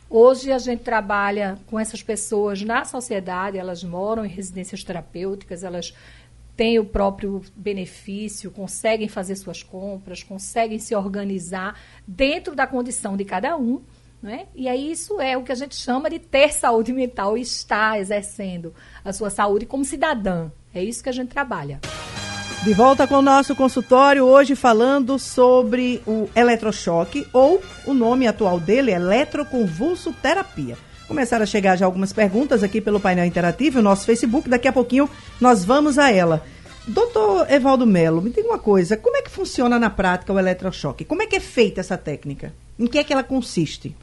Hoje 0.09 0.53
a 0.53 0.57
gente 0.57 0.83
trabalha 0.83 1.59
com 1.67 1.77
essas 1.77 2.01
pessoas 2.01 2.61
na 2.61 2.85
sociedade, 2.85 3.57
elas 3.57 3.83
moram 3.83 4.25
em 4.25 4.29
residências 4.29 4.83
terapêuticas, 4.83 5.63
elas 5.63 5.93
têm 6.55 6.79
o 6.79 6.85
próprio 6.85 7.41
benefício, 7.55 8.49
conseguem 8.49 9.09
fazer 9.09 9.35
suas 9.35 9.61
compras, 9.61 10.23
conseguem 10.23 10.79
se 10.79 10.95
organizar 10.95 11.79
dentro 12.07 12.55
da 12.55 12.65
condição 12.65 13.17
de 13.17 13.25
cada 13.25 13.57
um. 13.57 13.81
Né? 14.21 14.47
E 14.55 14.67
aí 14.67 14.91
isso 14.91 15.21
é 15.21 15.37
o 15.37 15.43
que 15.43 15.51
a 15.51 15.55
gente 15.55 15.75
chama 15.75 16.09
de 16.09 16.19
ter 16.19 16.51
saúde 16.51 16.91
mental 16.91 17.37
e 17.37 17.41
estar 17.41 17.99
exercendo 17.99 18.73
a 19.03 19.13
sua 19.13 19.29
saúde 19.29 19.65
como 19.65 19.85
cidadã. 19.85 20.49
É 20.73 20.81
isso 20.81 21.03
que 21.03 21.09
a 21.09 21.13
gente 21.13 21.29
trabalha. 21.29 21.79
De 22.63 22.73
volta 22.73 23.07
com 23.07 23.15
o 23.15 23.21
nosso 23.21 23.55
consultório, 23.55 24.25
hoje 24.25 24.55
falando 24.55 25.17
sobre 25.17 26.01
o 26.05 26.27
eletrochoque, 26.35 27.25
ou 27.31 27.63
o 27.85 27.93
nome 27.93 28.27
atual 28.27 28.59
dele, 28.59 28.91
eletroconvulsoterapia. 28.91 30.77
Começaram 31.07 31.43
a 31.43 31.45
chegar 31.45 31.77
já 31.77 31.85
algumas 31.85 32.11
perguntas 32.11 32.63
aqui 32.63 32.81
pelo 32.81 32.99
painel 32.99 33.25
interativo, 33.25 33.79
o 33.79 33.81
nosso 33.81 34.05
Facebook, 34.05 34.49
daqui 34.49 34.67
a 34.67 34.73
pouquinho 34.73 35.09
nós 35.39 35.63
vamos 35.63 35.97
a 35.97 36.11
ela. 36.11 36.43
Doutor 36.85 37.49
Evaldo 37.49 37.85
Melo, 37.85 38.21
me 38.21 38.31
diga 38.31 38.47
uma 38.47 38.59
coisa, 38.59 38.97
como 38.97 39.15
é 39.15 39.21
que 39.21 39.29
funciona 39.31 39.79
na 39.79 39.89
prática 39.89 40.33
o 40.33 40.39
eletrochoque? 40.39 41.05
Como 41.05 41.21
é 41.21 41.27
que 41.27 41.37
é 41.37 41.39
feita 41.39 41.79
essa 41.79 41.97
técnica? 41.97 42.53
Em 42.77 42.87
que 42.87 42.97
é 42.97 43.03
que 43.03 43.13
ela 43.13 43.23
consiste? 43.23 43.95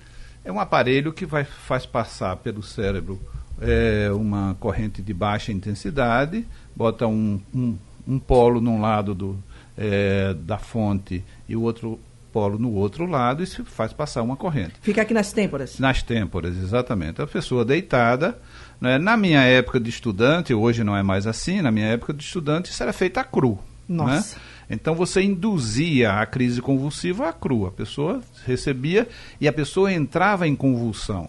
É 0.43 0.51
um 0.51 0.61
aparelho 0.61 1.13
que 1.13 1.27
vai, 1.27 1.45
faz 1.45 1.85
passar 1.85 2.37
pelo 2.37 2.63
cérebro 2.63 3.21
é, 3.61 4.11
uma 4.13 4.57
corrente 4.59 5.03
de 5.03 5.13
baixa 5.13 5.53
intensidade, 5.53 6.47
bota 6.75 7.07
um, 7.07 7.41
um 7.55 7.77
um 8.07 8.19
polo 8.19 8.61
num 8.61 8.81
lado 8.81 9.15
do, 9.15 9.39
é, 9.77 10.35
da 10.35 10.59
fonte 10.59 11.25
e 11.49 11.57
o 11.57 11.63
outro 11.63 11.99
polo 12.33 12.59
no 12.59 12.73
outro 12.73 13.07
lado 13.07 13.45
e 13.45 13.47
se 13.47 13.63
faz 13.63 13.93
passar 13.93 14.23
uma 14.23 14.37
corrente. 14.37 14.75
Fica 14.83 15.03
aqui 15.03 15.15
nas 15.15 15.33
têmporas? 15.33 15.79
Nas 15.79 16.03
têmporas, 16.03 16.57
exatamente. 16.57 17.23
A 17.23 17.27
pessoa 17.29 17.65
deitada. 17.65 18.37
Né? 18.81 18.99
Na 18.99 19.17
minha 19.17 19.41
época 19.43 19.79
de 19.79 19.89
estudante, 19.89 20.53
hoje 20.53 20.83
não 20.83 20.97
é 20.97 21.03
mais 21.03 21.29
assim, 21.29 21.63
na 21.63 21.71
minha 21.71 21.87
época 21.87 22.13
de 22.13 22.25
estudante 22.25 22.71
isso 22.71 22.83
era 22.83 22.93
feito 22.93 23.19
a 23.19 23.25
cru. 23.25 23.59
Nossa. 23.89 24.35
Né? 24.35 24.43
Então 24.69 24.95
você 24.97 25.23
induzia 25.23 26.15
a 26.15 26.27
crise 26.27 26.61
convulsiva 26.61 27.29
a 27.29 27.33
cru. 27.33 27.67
A 27.67 27.71
pessoa 27.71 28.21
recebia 28.45 29.07
e 29.41 29.47
a 29.47 29.53
pessoa 29.53 29.93
entrava 29.93 30.49
em 30.49 30.57
convulsão. 30.57 31.29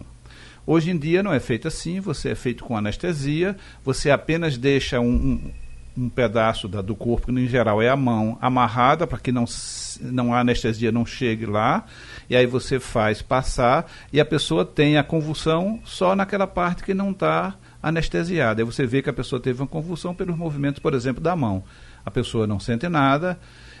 Hoje 0.66 0.90
em 0.90 0.98
dia 0.98 1.22
não 1.22 1.32
é 1.32 1.38
feito 1.38 1.68
assim, 1.68 2.00
você 2.00 2.30
é 2.30 2.34
feito 2.34 2.64
com 2.64 2.76
anestesia, 2.76 3.56
você 3.84 4.10
apenas 4.10 4.58
deixa 4.58 4.98
um, 4.98 5.14
um 5.14 5.50
um 5.96 6.08
pedaço 6.08 6.68
da, 6.68 6.82
do 6.82 6.94
corpo, 6.94 7.26
que 7.26 7.32
em 7.32 7.48
geral 7.48 7.80
é 7.80 7.88
a 7.88 7.96
mão, 7.96 8.36
amarrada 8.40 9.06
para 9.06 9.18
que 9.18 9.32
não, 9.32 9.44
não 10.00 10.34
a 10.34 10.40
anestesia 10.40 10.92
não 10.92 11.06
chegue 11.06 11.46
lá, 11.46 11.86
e 12.28 12.36
aí 12.36 12.46
você 12.46 12.78
faz 12.78 13.22
passar 13.22 13.90
e 14.12 14.20
a 14.20 14.24
pessoa 14.24 14.64
tem 14.64 14.98
a 14.98 15.04
convulsão 15.04 15.80
só 15.84 16.14
naquela 16.14 16.46
parte 16.46 16.82
que 16.82 16.92
não 16.92 17.10
está 17.10 17.54
anestesiada. 17.82 18.60
Aí 18.60 18.64
você 18.64 18.86
vê 18.86 19.00
que 19.00 19.10
a 19.10 19.12
pessoa 19.12 19.40
teve 19.40 19.62
uma 19.62 19.68
convulsão 19.68 20.14
pelos 20.14 20.36
movimentos, 20.36 20.80
por 20.80 20.92
exemplo, 20.92 21.22
da 21.22 21.34
mão. 21.34 21.64
A 22.04 22.10
pessoa 22.10 22.46
não 22.46 22.60
sente 22.60 22.88
nada, 22.88 23.38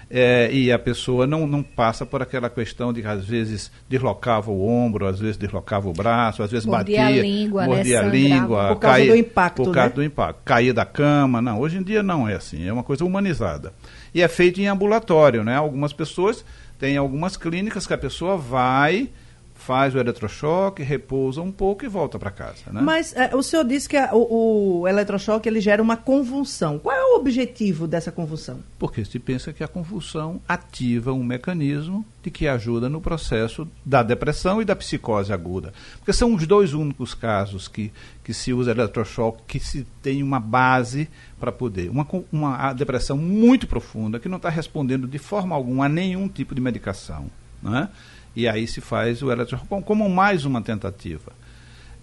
é, 0.08 0.48
e 0.52 0.70
a 0.70 0.78
pessoa 0.78 1.26
não, 1.26 1.46
não 1.46 1.62
passa 1.62 2.06
por 2.06 2.22
aquela 2.22 2.48
questão 2.48 2.92
de 2.92 3.04
às 3.04 3.24
vezes 3.24 3.70
deslocava 3.88 4.50
o 4.50 4.66
ombro, 4.66 5.06
às 5.06 5.18
vezes 5.18 5.36
deslocava 5.36 5.88
o 5.88 5.92
braço, 5.92 6.42
às 6.42 6.50
vezes 6.50 6.64
mordia 6.64 7.02
batia, 7.02 7.20
a 7.20 7.22
língua, 7.22 7.64
mordia 7.64 8.02
né, 8.02 8.08
a 8.08 8.10
língua, 8.10 8.68
por 8.68 8.78
causa 8.78 8.98
caía, 8.98 9.12
do 9.12 9.16
impacto, 9.16 9.62
por 9.64 9.74
causa 9.74 9.88
né? 9.88 9.94
do 9.94 10.04
impacto, 10.04 10.40
caía 10.44 10.72
da 10.72 10.84
cama, 10.84 11.42
não. 11.42 11.58
Hoje 11.60 11.78
em 11.78 11.82
dia 11.82 12.02
não 12.02 12.28
é 12.28 12.34
assim, 12.34 12.66
é 12.66 12.72
uma 12.72 12.84
coisa 12.84 13.04
humanizada 13.04 13.72
e 14.14 14.22
é 14.22 14.28
feito 14.28 14.60
em 14.60 14.68
ambulatório, 14.68 15.42
né? 15.42 15.56
Algumas 15.56 15.92
pessoas 15.92 16.44
têm 16.78 16.96
algumas 16.96 17.36
clínicas 17.36 17.86
que 17.86 17.94
a 17.94 17.98
pessoa 17.98 18.36
vai 18.36 19.08
faz 19.56 19.94
o 19.94 19.98
eletrochoque, 19.98 20.82
repousa 20.82 21.40
um 21.40 21.50
pouco 21.50 21.84
e 21.84 21.88
volta 21.88 22.18
para 22.18 22.30
casa. 22.30 22.70
Né? 22.70 22.80
Mas 22.80 23.14
é, 23.16 23.34
o 23.34 23.42
senhor 23.42 23.64
disse 23.64 23.88
que 23.88 23.96
a, 23.96 24.14
o, 24.14 24.80
o, 24.80 24.88
eletrochoque 24.88 25.48
ele 25.48 25.60
gera 25.60 25.82
uma 25.82 25.96
convulsão. 25.96 26.78
Qual 26.78 26.94
é 26.94 27.02
o 27.02 27.16
objetivo 27.16 27.88
dessa 27.88 28.12
convulsão? 28.12 28.60
Porque 28.78 29.04
se 29.04 29.18
pensa 29.18 29.52
que 29.52 29.64
a 29.64 29.68
convulsão 29.68 30.40
ativa 30.46 31.12
um 31.12 31.24
mecanismo 31.24 32.06
de 32.22 32.30
que 32.30 32.46
ajuda 32.46 32.88
no 32.88 33.00
processo 33.00 33.66
da 33.84 34.02
depressão 34.02 34.60
e 34.60 34.64
da 34.64 34.76
psicose 34.76 35.32
aguda. 35.32 35.72
Porque 35.98 36.12
são 36.12 36.34
os 36.34 36.46
dois 36.46 36.72
únicos 36.72 37.14
casos 37.14 37.66
que, 37.66 37.92
que 38.22 38.34
se 38.34 38.52
usa 38.52 38.70
eletrochoque, 38.70 39.42
que 39.46 39.58
se 39.58 39.86
tem 40.02 40.22
uma 40.22 40.38
base 40.38 41.08
para 41.40 41.50
poder. 41.50 41.90
Uma, 41.90 42.06
uma 42.30 42.72
depressão 42.72 43.16
muito 43.16 43.66
profunda, 43.66 44.20
que 44.20 44.28
não 44.28 44.36
está 44.36 44.48
respondendo 44.48 45.08
de 45.08 45.18
forma 45.18 45.56
alguma 45.56 45.86
a 45.86 45.88
nenhum 45.88 46.28
tipo 46.28 46.54
de 46.54 46.60
medicação. 46.60 47.30
Né? 47.62 47.88
E 48.36 48.46
aí 48.46 48.66
se 48.66 48.82
faz 48.82 49.22
o 49.22 49.32
eletrochoque 49.32 49.82
como 49.82 50.08
mais 50.08 50.44
uma 50.44 50.60
tentativa. 50.60 51.32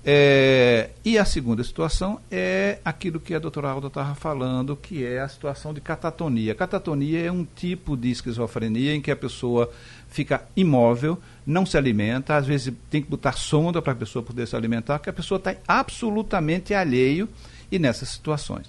É, 0.06 0.90
e 1.06 1.18
a 1.18 1.24
segunda 1.24 1.64
situação 1.64 2.20
é 2.30 2.80
aquilo 2.84 3.22
que 3.22 3.34
a 3.34 3.40
doutora 3.40 3.70
Alda 3.70 3.88
estava 3.88 4.14
falando, 4.16 4.76
que 4.76 5.06
é 5.06 5.22
a 5.22 5.28
situação 5.30 5.74
de 5.74 5.80
catatonia. 5.80 6.54
Catatonia 6.54 7.22
é 7.22 7.32
um 7.32 7.46
tipo 7.46 7.96
de 7.96 8.12
esquizofrenia 8.12 8.94
em 8.94 9.00
que 9.00 9.12
a 9.12 9.16
pessoa 9.16 9.72
fica 10.10 10.44
imóvel, 10.58 11.18
não 11.46 11.66
se 11.66 11.78
alimenta, 11.78 12.36
às 12.36 12.46
vezes 12.46 12.74
tem 12.90 13.02
que 13.02 13.10
botar 13.10 13.32
sonda 13.34 13.82
para 13.82 13.94
a 13.94 13.96
pessoa 13.96 14.22
poder 14.22 14.46
se 14.46 14.56
alimentar, 14.56 15.00
porque 15.00 15.10
a 15.10 15.14
pessoa 15.14 15.38
está 15.38 15.56
absolutamente 15.66 16.74
alheio 16.74 17.30
e 17.72 17.80
nessas 17.80 18.10
situações. 18.10 18.68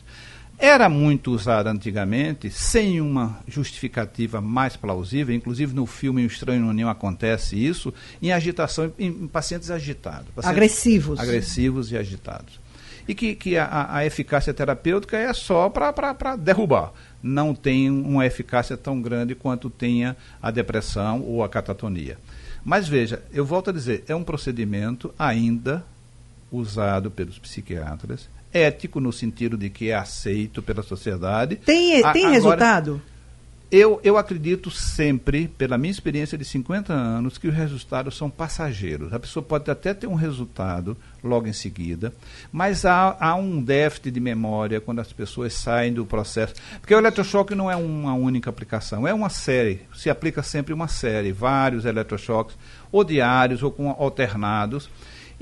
Era 0.59 0.89
muito 0.89 1.33
usada 1.33 1.71
antigamente, 1.71 2.51
sem 2.51 3.01
uma 3.01 3.41
justificativa 3.47 4.41
mais 4.41 4.77
plausível, 4.77 5.35
inclusive 5.35 5.75
no 5.75 5.85
filme 5.85 6.25
O 6.25 6.27
Estranho 6.27 6.63
no 6.63 6.73
Ninho 6.73 6.89
acontece 6.89 7.57
isso, 7.57 7.93
em 8.23 8.33
agitação, 8.33 8.93
em, 8.99 9.09
em 9.09 9.27
pacientes 9.27 9.71
agitados. 9.71 10.29
Pacientes 10.35 10.51
agressivos. 10.51 11.21
Agressivos 11.21 11.93
e 11.93 11.97
agitados. 11.97 12.61
E 13.07 13.15
que, 13.15 13.35
que 13.35 13.59
a, 13.59 13.89
a 13.91 14.07
eficácia 14.07 14.55
terapêutica 14.55 15.17
é 15.17 15.33
só 15.33 15.69
para 15.69 16.37
derrubar. 16.37 16.93
Não 17.23 17.55
tem 17.55 17.91
uma 17.91 18.25
eficácia 18.25 18.77
tão 18.77 19.03
grande 19.03 19.35
quanto 19.35 19.69
tenha 19.69 20.17
a 20.41 20.51
depressão 20.51 21.21
ou 21.21 21.43
a 21.45 21.49
catatonia. 21.49 22.17
Mas 22.65 22.89
veja, 22.89 23.23
eu 23.33 23.45
volto 23.45 23.69
a 23.69 23.73
dizer, 23.73 24.05
é 24.09 24.15
um 24.15 24.25
procedimento 24.25 25.13
ainda 25.19 25.85
usado 26.51 27.11
pelos 27.11 27.39
psiquiatras, 27.39 28.29
ético 28.55 29.01
no 29.01 29.13
sentido 29.13 29.57
de 29.57 29.69
que 29.69 29.91
é 29.91 29.95
aceito 29.95 30.63
pela 30.63 30.83
sociedade. 30.83 31.57
Tem, 31.57 32.01
tem 32.01 32.05
Agora, 32.05 32.31
resultado? 32.31 33.03
eu, 33.77 34.01
eu 34.05 34.17
acredito 34.17 34.71
sempre, 34.71 35.49
pela 35.49 35.77
minha 35.77 35.91
experiência 35.91 36.39
de 36.39 36.45
50 36.45 36.93
anos, 36.93 37.39
que 37.39 37.49
os 37.49 37.55
resultados 37.55 38.17
são 38.17 38.31
passageiros. 38.31 39.13
A 39.13 39.19
pessoa 39.19 39.43
pode 39.43 39.69
até 39.69 39.93
ter 39.93 40.07
um 40.07 40.15
resultado 40.15 40.97
logo 41.25 41.49
em 41.49 41.53
seguida, 41.53 42.15
mas 42.53 42.85
há, 42.85 43.17
há 43.19 43.35
um 43.35 43.61
déficit 43.61 44.13
de 44.13 44.21
memória 44.21 44.81
quando 44.81 45.01
as 45.01 45.13
pessoas 45.13 45.55
saem 45.55 45.93
do 45.93 46.07
processo. 46.07 46.55
Porque 46.81 46.95
o 46.95 46.99
eletrochoque 46.99 47.57
não 47.57 47.69
é 47.69 47.75
uma 47.75 48.15
única 48.15 48.49
aplicação, 48.49 49.09
é 49.09 49.13
uma 49.13 49.29
série. 49.29 49.81
Se 49.93 50.09
aplica 50.09 50.41
sempre 50.41 50.73
uma 50.73 50.87
série, 50.87 51.33
vários 51.33 51.85
eletrochoques, 51.85 52.57
ou 52.93 53.03
diários 53.03 53.61
ou 53.65 53.73
com 53.73 53.91
alternados. 53.91 54.89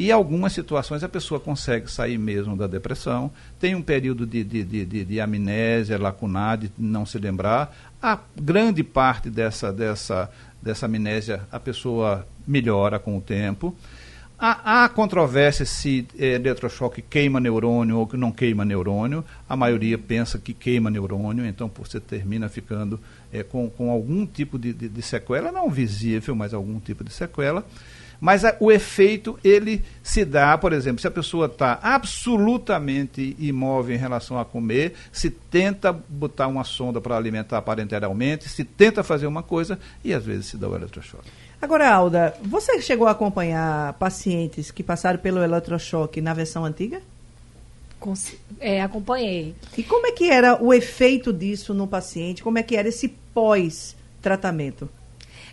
E 0.03 0.11
algumas 0.11 0.53
situações 0.53 1.05
a 1.05 1.09
pessoa 1.09 1.39
consegue 1.39 1.89
sair 1.89 2.19
mesmo 2.19 2.57
da 2.57 2.67
depressão, 2.67 3.31
tem 3.61 3.77
um 3.77 3.81
período 3.81 4.27
de, 4.27 4.43
de, 4.43 4.65
de, 4.65 5.05
de 5.05 5.21
amnésia, 5.21 5.97
lacunar, 5.97 6.59
de 6.59 6.73
não 6.77 7.07
se 7.07 7.19
lembrar. 7.19 7.73
A 8.03 8.19
grande 8.35 8.83
parte 8.83 9.31
dessa, 9.31 9.73
dessa, 9.73 10.29
dessa 10.61 10.87
amnésia 10.87 11.43
a 11.53 11.61
pessoa 11.61 12.27
melhora 12.45 12.99
com 12.99 13.17
o 13.17 13.21
tempo. 13.21 13.77
Há, 14.37 14.83
há 14.83 14.89
controvérsia 14.89 15.65
se 15.65 16.05
é, 16.19 16.33
eletrochoque 16.35 17.01
queima 17.01 17.39
neurônio 17.39 17.97
ou 17.99 18.05
que 18.05 18.17
não 18.17 18.33
queima 18.33 18.65
neurônio. 18.65 19.25
A 19.49 19.55
maioria 19.55 19.97
pensa 19.97 20.37
que 20.37 20.53
queima 20.53 20.91
neurônio, 20.91 21.47
então 21.47 21.71
você 21.79 22.01
termina 22.01 22.49
ficando 22.49 22.99
é, 23.33 23.45
com, 23.45 23.71
com 23.71 23.89
algum 23.89 24.27
tipo 24.27 24.59
de, 24.59 24.73
de, 24.73 24.89
de 24.89 25.03
sequela, 25.03 25.53
não 25.53 25.71
visível, 25.71 26.35
mas 26.35 26.53
algum 26.53 26.81
tipo 26.81 27.05
de 27.05 27.13
sequela. 27.13 27.65
Mas 28.23 28.45
a, 28.45 28.57
o 28.61 28.71
efeito, 28.71 29.37
ele 29.43 29.83
se 30.01 30.25
dá, 30.25 30.57
por 30.57 30.73
exemplo, 30.73 31.01
se 31.01 31.09
a 31.09 31.11
pessoa 31.11 31.47
está 31.47 31.81
absolutamente 31.83 33.35
imóvel 33.37 33.97
em 33.97 33.99
relação 33.99 34.39
a 34.39 34.45
comer, 34.45 34.95
se 35.11 35.29
tenta 35.29 35.93
botar 35.93 36.47
uma 36.47 36.63
sonda 36.63 37.01
para 37.01 37.17
alimentar 37.17 37.61
parenteralmente, 37.63 38.49
se 38.49 38.63
tenta 38.63 39.03
fazer 39.03 39.27
uma 39.27 39.43
coisa 39.43 39.77
e 40.05 40.15
às 40.15 40.25
vezes 40.25 40.47
se 40.47 40.57
dá 40.57 40.69
o 40.69 40.77
eletrochoque. 40.77 41.29
Agora, 41.61 41.93
Alda, 41.93 42.37
você 42.43 42.81
chegou 42.81 43.09
a 43.09 43.11
acompanhar 43.11 43.95
pacientes 43.95 44.71
que 44.71 44.85
passaram 44.85 45.19
pelo 45.19 45.43
eletrochoque 45.43 46.21
na 46.21 46.33
versão 46.33 46.65
antiga? 46.65 47.03
É, 48.61 48.81
acompanhei. 48.83 49.53
E 49.77 49.83
como 49.83 50.07
é 50.07 50.13
que 50.13 50.31
era 50.31 50.63
o 50.63 50.73
efeito 50.73 51.33
disso 51.33 51.75
no 51.75 51.89
paciente? 51.89 52.41
Como 52.41 52.57
é 52.57 52.63
que 52.63 52.77
era 52.77 52.89
esse 52.89 53.09
pós-tratamento? 53.35 54.89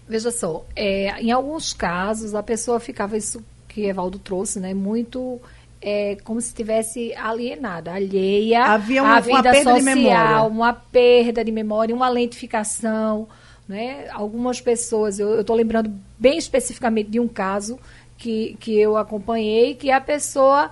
Veja 0.10 0.32
só, 0.32 0.66
é, 0.75 1.22
em 1.22 1.32
alguns 1.32 1.72
casos 1.72 2.34
a 2.34 2.42
pessoa 2.42 2.80
ficava, 2.80 3.16
isso 3.16 3.46
que 3.68 3.86
Evaldo 3.86 4.18
trouxe, 4.18 4.60
né, 4.60 4.74
muito 4.74 5.39
é, 5.82 6.18
como 6.24 6.42
se 6.42 6.48
estivesse 6.48 7.13
alienada, 7.16 7.94
alheia 7.94 8.63
Havia 8.63 9.04
uma, 9.04 9.18
à 9.18 9.20
vida 9.20 9.34
uma 9.36 9.44
perda 9.44 9.75
social, 9.75 9.78
de 9.78 9.84
memória. 9.84 10.44
uma 10.44 10.74
perda 10.74 11.46
de 11.46 11.51
memória, 11.51 11.96
uma 11.96 12.10
lentificação. 12.10 13.28
Né? 13.68 14.08
Algumas 14.12 14.60
pessoas, 14.60 15.20
eu 15.20 15.42
estou 15.42 15.56
lembrando 15.56 15.94
bem 16.18 16.38
especificamente 16.39 17.12
de 17.12 17.20
um 17.20 17.28
caso 17.28 17.80
que, 18.18 18.58
que 18.60 18.78
eu 18.78 18.98
acompanhei, 18.98 19.75
que 19.75 19.92
a 19.92 20.01
pessoa 20.01 20.72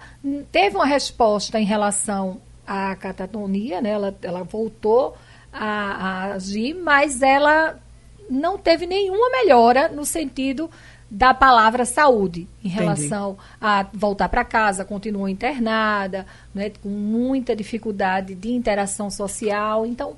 teve 0.52 0.76
uma 0.76 0.86
resposta 0.86 1.60
em 1.60 1.64
relação 1.64 2.42
à 2.66 2.96
catatonia, 2.96 3.82
né? 3.82 3.92
ela, 3.92 4.18
ela 4.22 4.44
voltou 4.44 5.16
a, 5.54 5.66
a 5.66 6.34
agir, 6.34 6.74
mas 6.74 7.22
ela 7.22 7.80
não 8.30 8.58
teve 8.58 8.86
nenhuma 8.86 9.30
melhora 9.30 9.88
no 9.88 10.06
sentido 10.06 10.70
da 11.10 11.34
palavra 11.34 11.86
saúde 11.86 12.48
em 12.64 12.68
relação 12.68 13.32
Entendi. 13.32 13.48
a 13.62 13.88
voltar 13.94 14.28
para 14.28 14.44
casa, 14.44 14.84
continuou 14.84 15.30
internada, 15.30 16.26
né, 16.54 16.70
com 16.84 16.90
muita 16.90 17.56
dificuldade 17.56 18.36
de 18.36 18.52
interação 18.52 19.10
social. 19.10 19.86
Então, 19.86 20.18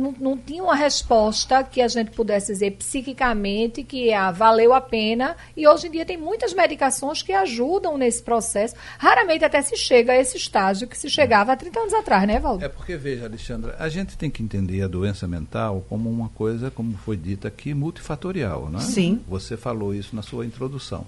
não, 0.00 0.14
não, 0.18 0.36
tinha 0.36 0.62
uma 0.62 0.74
resposta 0.74 1.62
que 1.62 1.80
a 1.80 1.88
gente 1.88 2.10
pudesse 2.10 2.52
dizer 2.52 2.72
psiquicamente 2.72 3.84
que 3.84 4.12
ah, 4.12 4.30
valeu 4.30 4.72
a 4.72 4.80
pena. 4.80 5.36
E 5.56 5.68
hoje 5.68 5.88
em 5.88 5.90
dia 5.90 6.04
tem 6.04 6.16
muitas 6.16 6.54
medicações 6.54 7.22
que 7.22 7.32
ajudam 7.32 7.98
nesse 7.98 8.22
processo. 8.22 8.74
Raramente 8.98 9.44
até 9.44 9.60
se 9.62 9.76
chega 9.76 10.12
a 10.12 10.16
esse 10.16 10.36
estágio 10.36 10.88
que 10.88 10.96
se 10.96 11.10
chegava 11.10 11.52
há 11.52 11.56
30 11.56 11.80
anos 11.80 11.94
atrás, 11.94 12.26
né, 12.26 12.40
Valdo? 12.40 12.64
É 12.64 12.68
porque, 12.68 12.96
veja, 12.96 13.26
Alexandra, 13.26 13.76
a 13.78 13.88
gente 13.88 14.16
tem 14.16 14.30
que 14.30 14.42
entender 14.42 14.82
a 14.82 14.88
doença 14.88 15.28
mental 15.28 15.84
como 15.88 16.08
uma 16.08 16.28
coisa, 16.30 16.70
como 16.70 16.96
foi 16.96 17.16
dita 17.16 17.48
aqui, 17.48 17.74
multifatorial, 17.74 18.70
não 18.70 18.80
é? 18.80 18.82
Sim. 18.82 19.20
Você 19.28 19.56
falou 19.56 19.94
isso 19.94 20.16
na 20.16 20.22
sua 20.22 20.46
introdução. 20.46 21.06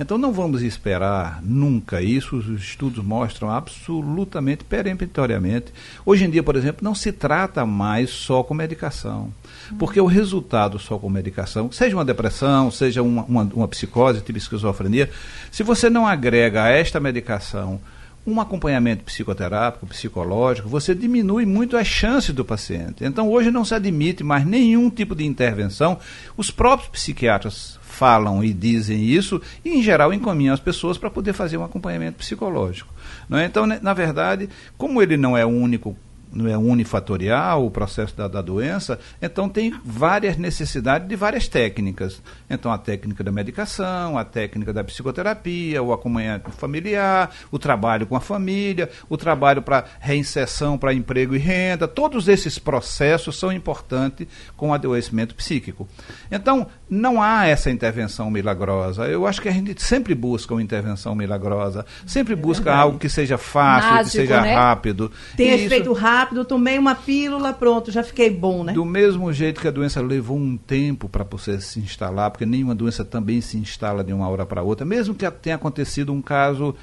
Então 0.00 0.16
não 0.16 0.32
vamos 0.32 0.62
esperar 0.62 1.42
nunca 1.42 2.00
isso, 2.00 2.36
os 2.36 2.48
estudos 2.48 3.04
mostram 3.04 3.50
absolutamente 3.50 4.64
peremptoriamente. 4.64 5.72
Hoje 6.06 6.24
em 6.24 6.30
dia, 6.30 6.42
por 6.42 6.54
exemplo, 6.54 6.84
não 6.84 6.94
se 6.94 7.10
trata 7.10 7.66
mais 7.66 8.10
só 8.10 8.42
com 8.44 8.54
medicação. 8.54 9.32
Porque 9.78 10.00
o 10.00 10.06
resultado 10.06 10.78
só 10.78 10.98
com 10.98 11.10
medicação, 11.10 11.70
seja 11.72 11.96
uma 11.96 12.04
depressão, 12.04 12.70
seja 12.70 13.02
uma, 13.02 13.24
uma, 13.24 13.42
uma 13.54 13.68
psicose, 13.68 14.20
tipo 14.20 14.38
esquizofrenia, 14.38 15.10
se 15.50 15.62
você 15.62 15.90
não 15.90 16.06
agrega 16.06 16.62
a 16.62 16.68
esta 16.68 17.00
medicação 17.00 17.80
um 18.28 18.40
acompanhamento 18.40 19.04
psicoterápico, 19.04 19.86
psicológico, 19.86 20.68
você 20.68 20.94
diminui 20.94 21.46
muito 21.46 21.76
as 21.76 21.86
chances 21.86 22.34
do 22.34 22.44
paciente. 22.44 23.02
Então, 23.02 23.30
hoje 23.30 23.50
não 23.50 23.64
se 23.64 23.74
admite 23.74 24.22
mais 24.22 24.44
nenhum 24.44 24.90
tipo 24.90 25.14
de 25.14 25.24
intervenção. 25.24 25.98
Os 26.36 26.50
próprios 26.50 26.90
psiquiatras 26.90 27.77
falam 27.98 28.44
e 28.44 28.52
dizem 28.52 29.04
isso 29.04 29.42
e, 29.64 29.70
em 29.70 29.82
geral, 29.82 30.14
encaminham 30.14 30.54
as 30.54 30.60
pessoas 30.60 30.96
para 30.96 31.10
poder 31.10 31.32
fazer 31.32 31.56
um 31.56 31.64
acompanhamento 31.64 32.18
psicológico. 32.18 32.94
É? 33.32 33.44
Então, 33.44 33.66
na 33.66 33.92
verdade, 33.92 34.48
como 34.76 35.02
ele 35.02 35.16
não 35.16 35.36
é 35.36 35.44
o 35.44 35.48
único 35.48 35.96
não 36.32 36.48
é 36.48 36.56
unifatorial 36.56 37.64
o 37.64 37.70
processo 37.70 38.16
da, 38.16 38.28
da, 38.28 38.42
doença, 38.42 38.98
então 39.20 39.48
tem 39.48 39.74
várias 39.84 40.36
necessidades 40.36 41.08
de 41.08 41.16
várias 41.16 41.48
técnicas. 41.48 42.22
Então 42.48 42.70
a 42.70 42.78
técnica 42.78 43.24
da 43.24 43.32
medicação, 43.32 44.18
a 44.18 44.24
técnica 44.24 44.72
da 44.72 44.84
psicoterapia, 44.84 45.82
o 45.82 45.92
acompanhamento 45.92 46.50
familiar, 46.52 47.30
o 47.50 47.58
trabalho 47.58 48.06
com 48.06 48.16
a 48.16 48.20
família, 48.20 48.90
o 49.08 49.16
trabalho 49.16 49.62
para 49.62 49.84
reinserção 50.00 50.78
para 50.78 50.94
emprego 50.94 51.34
e 51.34 51.38
renda, 51.38 51.88
todos 51.88 52.28
esses 52.28 52.58
processos 52.58 53.38
são 53.38 53.52
importantes 53.52 54.26
com 54.56 54.70
o 54.70 54.74
adoecimento 54.74 55.34
psíquico. 55.34 55.88
Então, 56.30 56.66
não 56.88 57.22
há 57.22 57.46
essa 57.46 57.70
intervenção 57.70 58.30
milagrosa. 58.30 59.06
Eu 59.06 59.26
acho 59.26 59.40
que 59.40 59.48
a 59.48 59.52
gente 59.52 59.82
sempre 59.82 60.14
busca 60.14 60.54
uma 60.54 60.62
intervenção 60.62 61.14
milagrosa, 61.14 61.84
sempre 62.06 62.34
é 62.34 62.36
busca 62.36 62.74
algo 62.74 62.98
que 62.98 63.08
seja 63.08 63.38
fácil, 63.38 63.90
Mágico, 63.90 64.10
que 64.10 64.16
seja 64.16 64.40
né? 64.40 64.54
rápido. 64.54 65.10
Tem 65.36 65.50
efeito 65.50 65.92
rápido 65.92 66.17
rápido, 66.18 66.44
tomei 66.44 66.78
uma 66.78 66.94
pílula, 66.94 67.52
pronto, 67.52 67.92
já 67.92 68.02
fiquei 68.02 68.28
bom, 68.28 68.64
né? 68.64 68.72
Do 68.72 68.84
mesmo 68.84 69.32
jeito 69.32 69.60
que 69.60 69.68
a 69.68 69.70
doença 69.70 70.00
levou 70.00 70.36
um 70.36 70.56
tempo 70.56 71.08
para 71.08 71.22
você 71.22 71.60
se 71.60 71.78
instalar, 71.78 72.30
porque 72.30 72.44
nenhuma 72.44 72.74
doença 72.74 73.04
também 73.04 73.40
se 73.40 73.56
instala 73.56 74.02
de 74.02 74.12
uma 74.12 74.28
hora 74.28 74.44
para 74.44 74.62
outra, 74.62 74.84
mesmo 74.84 75.14
que 75.14 75.30
tenha 75.30 75.56
acontecido 75.56 76.12
um 76.12 76.20
caso 76.20 76.74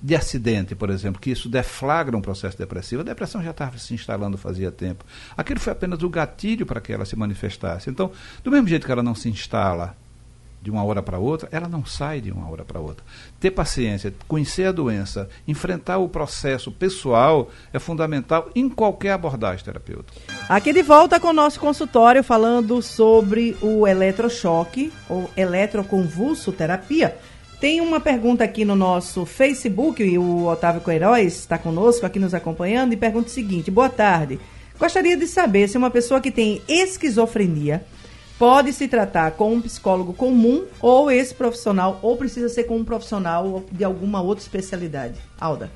de 0.00 0.16
acidente, 0.16 0.74
por 0.74 0.90
exemplo, 0.90 1.20
que 1.20 1.30
isso 1.30 1.48
deflagra 1.48 2.16
um 2.16 2.20
processo 2.20 2.58
depressivo, 2.58 3.02
a 3.02 3.04
depressão 3.04 3.42
já 3.42 3.50
estava 3.50 3.78
se 3.78 3.94
instalando 3.94 4.36
fazia 4.36 4.70
tempo. 4.72 5.04
Aquilo 5.36 5.60
foi 5.60 5.72
apenas 5.72 6.02
o 6.02 6.08
gatilho 6.08 6.66
para 6.66 6.80
que 6.80 6.92
ela 6.92 7.04
se 7.04 7.14
manifestasse. 7.14 7.88
Então, 7.88 8.10
do 8.42 8.50
mesmo 8.50 8.66
jeito 8.66 8.84
que 8.84 8.90
ela 8.90 9.02
não 9.02 9.14
se 9.14 9.28
instala 9.28 9.94
de 10.62 10.70
uma 10.70 10.84
hora 10.84 11.02
para 11.02 11.18
outra, 11.18 11.48
ela 11.50 11.68
não 11.68 11.84
sai 11.84 12.20
de 12.20 12.30
uma 12.30 12.48
hora 12.48 12.64
para 12.64 12.78
outra. 12.78 13.04
Ter 13.40 13.50
paciência, 13.50 14.14
conhecer 14.28 14.66
a 14.66 14.72
doença, 14.72 15.28
enfrentar 15.46 15.98
o 15.98 16.08
processo 16.08 16.70
pessoal 16.70 17.50
é 17.72 17.80
fundamental 17.80 18.48
em 18.54 18.68
qualquer 18.68 19.12
abordagem 19.12 19.64
terapêutica. 19.64 20.12
Aqui 20.48 20.72
de 20.72 20.82
volta 20.82 21.18
com 21.18 21.28
o 21.28 21.32
nosso 21.32 21.58
consultório 21.58 22.22
falando 22.22 22.80
sobre 22.80 23.56
o 23.60 23.86
eletrochoque 23.88 24.92
ou 25.08 25.28
eletroconvulso 25.36 26.52
terapia. 26.52 27.16
Tem 27.60 27.80
uma 27.80 28.00
pergunta 28.00 28.44
aqui 28.44 28.64
no 28.64 28.76
nosso 28.76 29.24
Facebook 29.24 30.02
e 30.02 30.18
o 30.18 30.46
Otávio 30.46 30.80
Queiroz 30.80 31.38
está 31.38 31.58
conosco 31.58 32.06
aqui 32.06 32.18
nos 32.18 32.34
acompanhando 32.34 32.92
e 32.92 32.96
pergunta 32.96 33.28
o 33.28 33.30
seguinte: 33.30 33.70
Boa 33.70 33.88
tarde. 33.88 34.38
Gostaria 34.78 35.16
de 35.16 35.26
saber 35.26 35.68
se 35.68 35.78
uma 35.78 35.90
pessoa 35.90 36.20
que 36.20 36.30
tem 36.30 36.60
esquizofrenia 36.66 37.84
pode 38.42 38.72
se 38.72 38.88
tratar 38.88 39.30
com 39.36 39.54
um 39.54 39.62
psicólogo 39.62 40.12
comum 40.12 40.66
ou 40.80 41.08
esse 41.08 41.32
profissional, 41.32 42.00
ou 42.02 42.16
precisa 42.16 42.48
ser 42.48 42.64
com 42.64 42.76
um 42.76 42.84
profissional 42.84 43.62
de 43.70 43.84
alguma 43.84 44.20
outra 44.20 44.42
especialidade? 44.42 45.14
Alda. 45.38 45.70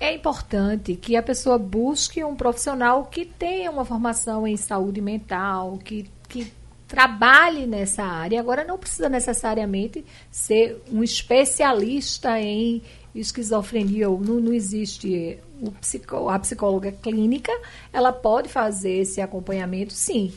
É 0.00 0.14
importante 0.14 0.96
que 0.96 1.16
a 1.16 1.22
pessoa 1.22 1.58
busque 1.58 2.24
um 2.24 2.34
profissional 2.34 3.04
que 3.04 3.26
tenha 3.26 3.70
uma 3.70 3.84
formação 3.84 4.46
em 4.46 4.56
saúde 4.56 5.02
mental, 5.02 5.76
que, 5.84 6.06
que 6.26 6.50
trabalhe 6.86 7.66
nessa 7.66 8.04
área. 8.04 8.40
Agora, 8.40 8.64
não 8.64 8.78
precisa 8.78 9.10
necessariamente 9.10 10.02
ser 10.30 10.82
um 10.90 11.02
especialista 11.04 12.40
em 12.40 12.80
esquizofrenia, 13.14 14.08
ou 14.08 14.18
não, 14.18 14.40
não 14.40 14.54
existe 14.54 15.38
o 15.60 15.70
psico, 15.72 16.30
a 16.30 16.38
psicóloga 16.38 16.90
clínica, 16.90 17.52
ela 17.92 18.12
pode 18.12 18.48
fazer 18.48 19.00
esse 19.00 19.20
acompanhamento, 19.20 19.92
sim, 19.92 20.32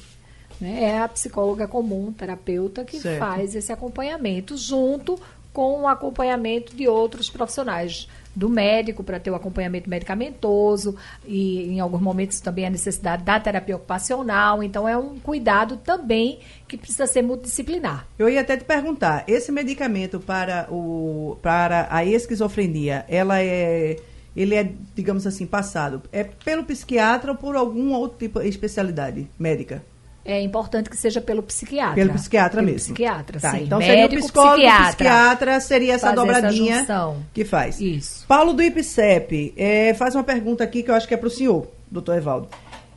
né? 0.61 0.83
É 0.83 0.99
a 0.99 1.07
psicóloga 1.07 1.67
comum, 1.67 2.13
terapeuta, 2.13 2.85
que 2.85 2.99
certo. 2.99 3.19
faz 3.19 3.55
esse 3.55 3.71
acompanhamento 3.71 4.55
junto 4.55 5.19
com 5.51 5.81
o 5.81 5.87
acompanhamento 5.87 6.75
de 6.75 6.87
outros 6.87 7.29
profissionais 7.29 8.07
do 8.33 8.47
médico 8.47 9.03
para 9.03 9.19
ter 9.19 9.29
o 9.29 9.35
acompanhamento 9.35 9.89
medicamentoso 9.89 10.95
e 11.25 11.63
em 11.69 11.79
alguns 11.79 12.01
momentos 12.01 12.39
também 12.39 12.65
a 12.65 12.69
necessidade 12.69 13.23
da 13.23 13.39
terapia 13.39 13.75
ocupacional. 13.75 14.63
Então 14.63 14.87
é 14.87 14.97
um 14.97 15.19
cuidado 15.19 15.77
também 15.77 16.39
que 16.67 16.77
precisa 16.77 17.05
ser 17.05 17.21
multidisciplinar. 17.21 18.07
Eu 18.17 18.29
ia 18.29 18.41
até 18.41 18.55
te 18.55 18.63
perguntar, 18.63 19.25
esse 19.27 19.51
medicamento 19.51 20.19
para 20.19 20.67
o 20.71 21.37
para 21.41 21.87
a 21.89 22.05
esquizofrenia, 22.05 23.05
ela 23.09 23.41
é 23.41 23.97
ele 24.33 24.55
é, 24.55 24.71
digamos 24.95 25.27
assim, 25.27 25.45
passado 25.45 26.01
é 26.09 26.23
pelo 26.23 26.63
psiquiatra 26.63 27.31
ou 27.31 27.37
por 27.37 27.57
algum 27.57 27.91
outro 27.93 28.17
tipo 28.17 28.39
de 28.39 28.47
especialidade 28.47 29.27
médica? 29.37 29.83
É 30.23 30.41
importante 30.41 30.89
que 30.89 30.97
seja 30.97 31.19
pelo 31.19 31.41
psiquiatra. 31.41 31.95
Pelo 31.95 32.13
psiquiatra 32.13 32.59
pelo 32.61 32.71
mesmo. 32.71 32.93
Psiquiatra, 32.93 33.39
tá, 33.39 33.51
sim. 33.51 33.63
Então 33.63 33.79
Médico, 33.79 33.99
seria 33.99 34.05
o 34.05 34.21
psicólogo 34.21 34.55
psiquiatra. 34.55 34.87
psiquiatra 34.87 35.59
seria 35.59 35.93
essa 35.93 36.11
dobradinha 36.11 36.75
essa 36.81 37.15
que 37.33 37.43
faz. 37.43 37.79
Isso. 37.81 38.25
Paulo 38.27 38.53
do 38.53 38.61
IPCEP 38.61 39.53
é, 39.57 39.93
faz 39.95 40.15
uma 40.15 40.23
pergunta 40.23 40.63
aqui 40.63 40.83
que 40.83 40.91
eu 40.91 40.95
acho 40.95 41.07
que 41.07 41.13
é 41.13 41.17
para 41.17 41.27
o 41.27 41.31
senhor, 41.31 41.67
doutor 41.89 42.17
Evaldo. 42.17 42.47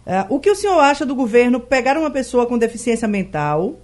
É, 0.07 0.27
o 0.29 0.39
que 0.39 0.51
o 0.51 0.55
senhor 0.55 0.79
acha 0.79 1.07
do 1.07 1.15
governo 1.15 1.59
pegar 1.59 1.97
uma 1.97 2.11
pessoa 2.11 2.47
com 2.47 2.59
deficiência 2.59 3.09
mental 3.09 3.79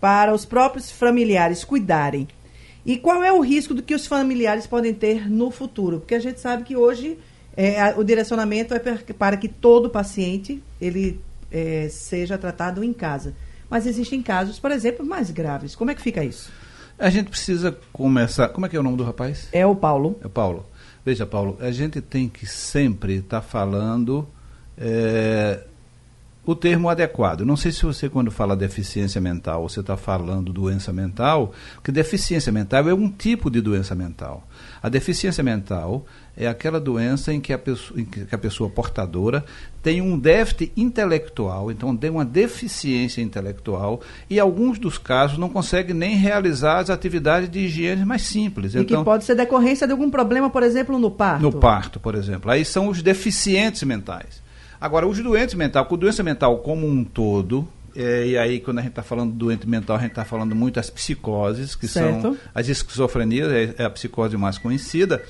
para 0.00 0.32
os 0.32 0.46
próprios 0.46 0.90
familiares 0.90 1.64
cuidarem? 1.64 2.26
E 2.86 2.96
qual 2.96 3.22
é 3.22 3.30
o 3.30 3.40
risco 3.40 3.74
do 3.74 3.82
que 3.82 3.94
os 3.94 4.06
familiares 4.06 4.66
podem 4.66 4.94
ter 4.94 5.30
no 5.30 5.50
futuro? 5.50 5.98
Porque 5.98 6.14
a 6.14 6.20
gente 6.20 6.40
sabe 6.40 6.64
que 6.64 6.74
hoje 6.74 7.18
é, 7.54 7.92
o 7.98 8.02
direcionamento 8.02 8.72
é 8.72 8.78
para 8.78 9.36
que 9.36 9.46
todo 9.46 9.90
paciente 9.90 10.62
ele 10.80 11.20
é, 11.50 11.88
seja 11.88 12.38
tratado 12.38 12.82
em 12.82 12.92
casa. 12.92 13.34
Mas 13.68 13.86
existem 13.86 14.22
casos, 14.22 14.58
por 14.58 14.70
exemplo, 14.70 15.04
mais 15.04 15.30
graves. 15.30 15.74
Como 15.74 15.90
é 15.90 15.94
que 15.94 16.00
fica 16.00 16.24
isso? 16.24 16.50
A 16.98 17.10
gente 17.10 17.30
precisa 17.30 17.76
começar. 17.92 18.48
Como 18.48 18.66
é 18.66 18.68
que 18.68 18.76
é 18.76 18.80
o 18.80 18.82
nome 18.82 18.96
do 18.96 19.04
rapaz? 19.04 19.48
É 19.52 19.64
o 19.66 19.76
Paulo. 19.76 20.18
É 20.24 20.28
Paulo. 20.28 20.66
Veja, 21.04 21.26
Paulo, 21.26 21.56
a 21.60 21.70
gente 21.70 22.00
tem 22.00 22.28
que 22.28 22.46
sempre 22.46 23.16
estar 23.16 23.40
falando 23.40 24.28
é, 24.76 25.64
o 26.48 26.56
termo 26.56 26.88
adequado. 26.88 27.44
Não 27.44 27.58
sei 27.58 27.70
se 27.70 27.84
você, 27.84 28.08
quando 28.08 28.30
fala 28.30 28.56
deficiência 28.56 29.20
mental, 29.20 29.68
você 29.68 29.80
está 29.80 29.98
falando 29.98 30.50
doença 30.50 30.90
mental, 30.94 31.52
porque 31.74 31.92
deficiência 31.92 32.50
mental 32.50 32.88
é 32.88 32.94
um 32.94 33.10
tipo 33.10 33.50
de 33.50 33.60
doença 33.60 33.94
mental. 33.94 34.48
A 34.82 34.88
deficiência 34.88 35.44
mental 35.44 36.06
é 36.34 36.46
aquela 36.46 36.80
doença 36.80 37.34
em 37.34 37.38
que 37.38 37.52
a 37.52 37.58
pessoa, 37.58 38.00
que 38.02 38.34
a 38.34 38.38
pessoa 38.38 38.70
portadora 38.70 39.44
tem 39.82 40.00
um 40.00 40.18
déficit 40.18 40.72
intelectual, 40.74 41.70
então 41.70 41.94
tem 41.94 42.08
uma 42.08 42.24
deficiência 42.24 43.20
intelectual, 43.20 44.00
e 44.30 44.36
em 44.36 44.40
alguns 44.40 44.78
dos 44.78 44.96
casos 44.96 45.36
não 45.36 45.50
consegue 45.50 45.92
nem 45.92 46.16
realizar 46.16 46.78
as 46.78 46.88
atividades 46.88 47.50
de 47.50 47.58
higiene 47.58 48.06
mais 48.06 48.22
simples. 48.22 48.74
E 48.74 48.78
então, 48.78 49.00
que 49.00 49.04
pode 49.04 49.24
ser 49.24 49.34
decorrência 49.34 49.86
de 49.86 49.92
algum 49.92 50.10
problema, 50.10 50.48
por 50.48 50.62
exemplo, 50.62 50.98
no 50.98 51.10
parto. 51.10 51.42
no 51.42 51.52
parto, 51.52 52.00
por 52.00 52.14
exemplo. 52.14 52.50
Aí 52.50 52.64
são 52.64 52.88
os 52.88 53.02
deficientes 53.02 53.82
mentais. 53.82 54.47
Agora, 54.80 55.06
os 55.06 55.18
doentes 55.18 55.54
mentais, 55.54 55.86
com 55.86 55.96
doença 55.96 56.22
mental 56.22 56.58
como 56.58 56.86
um 56.86 57.02
todo, 57.04 57.66
é, 57.96 58.26
e 58.26 58.38
aí 58.38 58.60
quando 58.60 58.78
a 58.78 58.82
gente 58.82 58.90
está 58.90 59.02
falando 59.02 59.32
doente 59.32 59.68
mental, 59.68 59.96
a 59.96 60.00
gente 60.00 60.10
está 60.10 60.24
falando 60.24 60.54
muito 60.54 60.76
das 60.76 60.88
psicoses, 60.88 61.74
que 61.74 61.88
Certo. 61.88 62.22
são 62.22 62.36
as 62.54 62.68
esquizofrenias, 62.68 63.50
é, 63.50 63.74
é 63.78 63.84
a 63.84 63.90
psicose 63.90 64.36
mais 64.36 64.56
conhecida. 64.58 65.22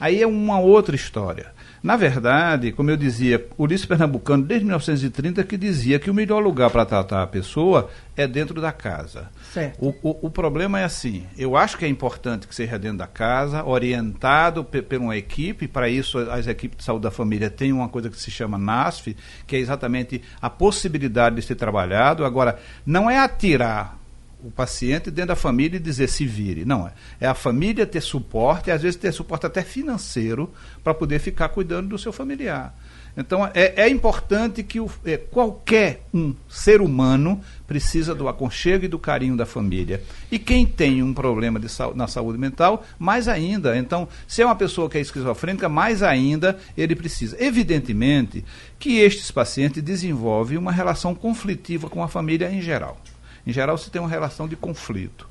Aí 0.00 0.22
é 0.22 0.26
uma 0.26 0.60
outra 0.60 0.94
história. 0.94 1.52
Na 1.82 1.96
verdade, 1.96 2.70
como 2.70 2.90
eu 2.90 2.96
dizia, 2.96 3.44
o 3.58 3.64
Ulisses 3.64 3.84
Pernambucano, 3.86 4.44
desde 4.44 4.64
1930, 4.64 5.42
que 5.42 5.56
dizia 5.56 5.98
que 5.98 6.08
o 6.10 6.14
melhor 6.14 6.38
lugar 6.40 6.70
para 6.70 6.84
tratar 6.86 7.22
a 7.22 7.26
pessoa 7.26 7.90
é 8.16 8.24
dentro 8.26 8.60
da 8.60 8.70
casa. 8.70 9.30
Certo. 9.52 9.78
O, 9.84 9.88
o, 10.02 10.26
o 10.26 10.30
problema 10.30 10.78
é 10.78 10.84
assim, 10.84 11.24
eu 11.36 11.56
acho 11.56 11.76
que 11.76 11.84
é 11.84 11.88
importante 11.88 12.46
que 12.46 12.54
seja 12.54 12.78
dentro 12.78 12.98
da 12.98 13.06
casa, 13.08 13.64
orientado 13.64 14.62
pe- 14.62 14.80
por 14.82 14.98
uma 14.98 15.16
equipe, 15.16 15.66
para 15.66 15.88
isso 15.88 16.18
as 16.18 16.46
equipes 16.46 16.78
de 16.78 16.84
saúde 16.84 17.02
da 17.02 17.10
família 17.10 17.50
têm 17.50 17.72
uma 17.72 17.88
coisa 17.88 18.08
que 18.08 18.16
se 18.16 18.30
chama 18.30 18.56
NASF, 18.58 19.16
que 19.46 19.56
é 19.56 19.58
exatamente 19.58 20.22
a 20.40 20.48
possibilidade 20.48 21.34
de 21.36 21.42
ser 21.42 21.56
trabalhado. 21.56 22.24
Agora, 22.24 22.58
não 22.86 23.10
é 23.10 23.18
atirar 23.18 23.98
o 24.44 24.50
paciente 24.50 25.10
dentro 25.10 25.28
da 25.28 25.36
família 25.36 25.76
e 25.76 25.80
dizer 25.80 26.08
se 26.08 26.26
vire. 26.26 26.64
Não 26.64 26.86
é. 26.86 26.92
É 27.20 27.26
a 27.26 27.34
família 27.34 27.86
ter 27.86 28.00
suporte, 28.00 28.68
e 28.68 28.72
às 28.72 28.82
vezes 28.82 28.96
ter 28.96 29.12
suporte 29.12 29.46
até 29.46 29.62
financeiro, 29.62 30.52
para 30.82 30.92
poder 30.92 31.18
ficar 31.18 31.48
cuidando 31.48 31.88
do 31.88 31.98
seu 31.98 32.12
familiar. 32.12 32.74
Então 33.16 33.46
é, 33.52 33.74
é 33.76 33.88
importante 33.88 34.62
que 34.62 34.80
o, 34.80 34.90
é, 35.04 35.18
qualquer 35.18 36.06
um 36.14 36.34
ser 36.48 36.80
humano 36.80 37.40
precisa 37.66 38.14
do 38.14 38.26
aconchego 38.26 38.86
e 38.86 38.88
do 38.88 38.98
carinho 38.98 39.36
da 39.36 39.44
família. 39.44 40.02
E 40.30 40.38
quem 40.38 40.66
tem 40.66 41.02
um 41.02 41.12
problema 41.12 41.60
de 41.60 41.68
na 41.94 42.06
saúde 42.06 42.38
mental, 42.38 42.84
mais 42.98 43.28
ainda. 43.28 43.76
Então, 43.76 44.08
se 44.26 44.42
é 44.42 44.46
uma 44.46 44.56
pessoa 44.56 44.88
que 44.88 44.98
é 44.98 45.00
esquizofrênica, 45.00 45.68
mais 45.68 46.02
ainda 46.02 46.58
ele 46.76 46.94
precisa. 46.94 47.36
Evidentemente 47.38 48.44
que 48.78 48.98
estes 48.98 49.30
pacientes 49.30 49.82
desenvolvem 49.82 50.58
uma 50.58 50.72
relação 50.72 51.14
conflitiva 51.14 51.88
com 51.88 52.02
a 52.02 52.08
família 52.08 52.50
em 52.50 52.60
geral. 52.60 52.98
Em 53.46 53.52
geral, 53.52 53.76
se 53.76 53.90
tem 53.90 54.00
uma 54.00 54.08
relação 54.08 54.46
de 54.48 54.56
conflito. 54.56 55.28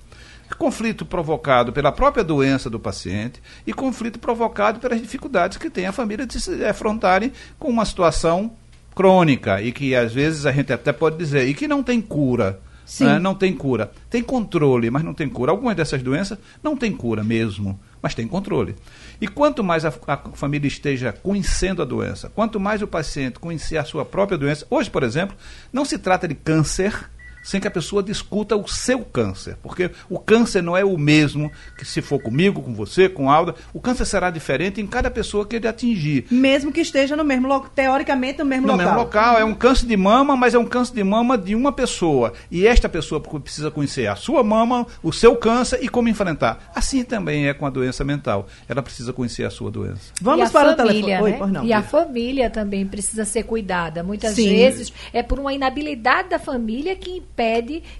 Conflito 0.57 1.05
provocado 1.05 1.71
pela 1.71 1.91
própria 1.91 2.23
doença 2.23 2.69
do 2.69 2.79
paciente 2.79 3.41
e 3.65 3.73
conflito 3.73 4.19
provocado 4.19 4.79
pelas 4.79 5.01
dificuldades 5.01 5.57
que 5.57 5.69
tem 5.69 5.85
a 5.85 5.93
família 5.93 6.25
de 6.25 6.39
se 6.39 6.65
afrontarem 6.65 7.31
com 7.57 7.69
uma 7.69 7.85
situação 7.85 8.51
crônica 8.93 9.61
e 9.61 9.71
que 9.71 9.95
às 9.95 10.13
vezes 10.13 10.45
a 10.45 10.51
gente 10.51 10.73
até 10.73 10.91
pode 10.91 11.17
dizer 11.17 11.47
e 11.47 11.53
que 11.53 11.67
não 11.67 11.81
tem 11.81 12.01
cura. 12.01 12.59
Sim. 12.85 13.05
né? 13.05 13.19
Não 13.19 13.33
tem 13.33 13.53
cura. 13.53 13.89
Tem 14.09 14.21
controle, 14.21 14.91
mas 14.91 15.03
não 15.03 15.13
tem 15.13 15.29
cura. 15.29 15.51
Algumas 15.51 15.75
dessas 15.75 16.03
doenças 16.03 16.37
não 16.61 16.75
tem 16.75 16.91
cura 16.91 17.23
mesmo, 17.23 17.79
mas 18.01 18.13
tem 18.13 18.27
controle. 18.27 18.75
E 19.21 19.27
quanto 19.29 19.63
mais 19.63 19.85
a, 19.85 19.93
a 20.07 20.17
família 20.33 20.67
esteja 20.67 21.13
conhecendo 21.13 21.81
a 21.81 21.85
doença, 21.85 22.29
quanto 22.35 22.59
mais 22.59 22.81
o 22.81 22.87
paciente 22.87 23.39
conhecer 23.39 23.77
a 23.77 23.85
sua 23.85 24.03
própria 24.03 24.37
doença. 24.37 24.67
Hoje, 24.69 24.89
por 24.89 25.03
exemplo, 25.03 25.37
não 25.71 25.85
se 25.85 25.97
trata 25.97 26.27
de 26.27 26.35
câncer 26.35 27.09
sem 27.43 27.59
que 27.59 27.67
a 27.67 27.71
pessoa 27.71 28.03
discuta 28.03 28.55
o 28.55 28.67
seu 28.67 28.99
câncer, 28.99 29.57
porque 29.61 29.91
o 30.09 30.19
câncer 30.19 30.61
não 30.61 30.75
é 30.75 30.83
o 30.83 30.97
mesmo 30.97 31.51
que 31.77 31.85
se 31.85 32.01
for 32.01 32.19
comigo, 32.21 32.61
com 32.61 32.73
você, 32.73 33.09
com 33.09 33.29
Alda, 33.29 33.55
o 33.73 33.79
câncer 33.79 34.05
será 34.05 34.29
diferente 34.29 34.79
em 34.81 34.87
cada 34.87 35.09
pessoa 35.09 35.45
que 35.45 35.55
ele 35.55 35.67
atingir. 35.67 36.25
Mesmo 36.31 36.71
que 36.71 36.81
esteja 36.81 37.15
no 37.15 37.23
mesmo 37.23 37.47
local, 37.47 37.69
teoricamente 37.73 38.39
no 38.39 38.45
mesmo 38.45 38.67
No 38.67 38.73
local. 38.73 38.85
mesmo 38.85 38.99
local, 38.99 39.37
é 39.37 39.43
um 39.43 39.53
câncer 39.53 39.85
de 39.85 39.97
mama, 39.97 40.35
mas 40.35 40.53
é 40.53 40.59
um 40.59 40.65
câncer 40.65 40.93
de 40.93 41.03
mama 41.03 41.37
de 41.37 41.55
uma 41.55 41.71
pessoa. 41.71 42.33
E 42.49 42.65
esta 42.65 42.87
pessoa 42.87 43.19
precisa 43.19 43.71
conhecer 43.71 44.07
a 44.07 44.15
sua 44.15 44.43
mama, 44.43 44.85
o 45.03 45.11
seu 45.11 45.35
câncer 45.35 45.79
e 45.81 45.89
como 45.89 46.09
enfrentar. 46.09 46.71
Assim 46.75 47.03
também 47.03 47.47
é 47.47 47.53
com 47.53 47.65
a 47.65 47.69
doença 47.69 48.03
mental. 48.03 48.47
Ela 48.67 48.81
precisa 48.81 49.11
conhecer 49.11 49.43
a 49.43 49.49
sua 49.49 49.71
doença. 49.71 50.11
Vamos 50.21 50.45
e 50.45 50.47
a 50.47 50.51
para 50.51 50.75
família, 50.75 51.01
o 51.01 51.05
telefone. 51.05 51.23
Oi, 51.23 51.31
né? 51.31 51.37
pois 51.37 51.51
não. 51.51 51.65
E 51.65 51.73
a 51.73 51.81
família 51.81 52.49
também 52.49 52.85
precisa 52.85 53.25
ser 53.25 53.43
cuidada. 53.43 54.03
Muitas 54.03 54.33
Sim. 54.33 54.49
vezes 54.49 54.93
é 55.11 55.23
por 55.23 55.39
uma 55.39 55.53
inabilidade 55.53 56.29
da 56.29 56.39
família 56.39 56.95
que 56.95 57.17
impede 57.17 57.40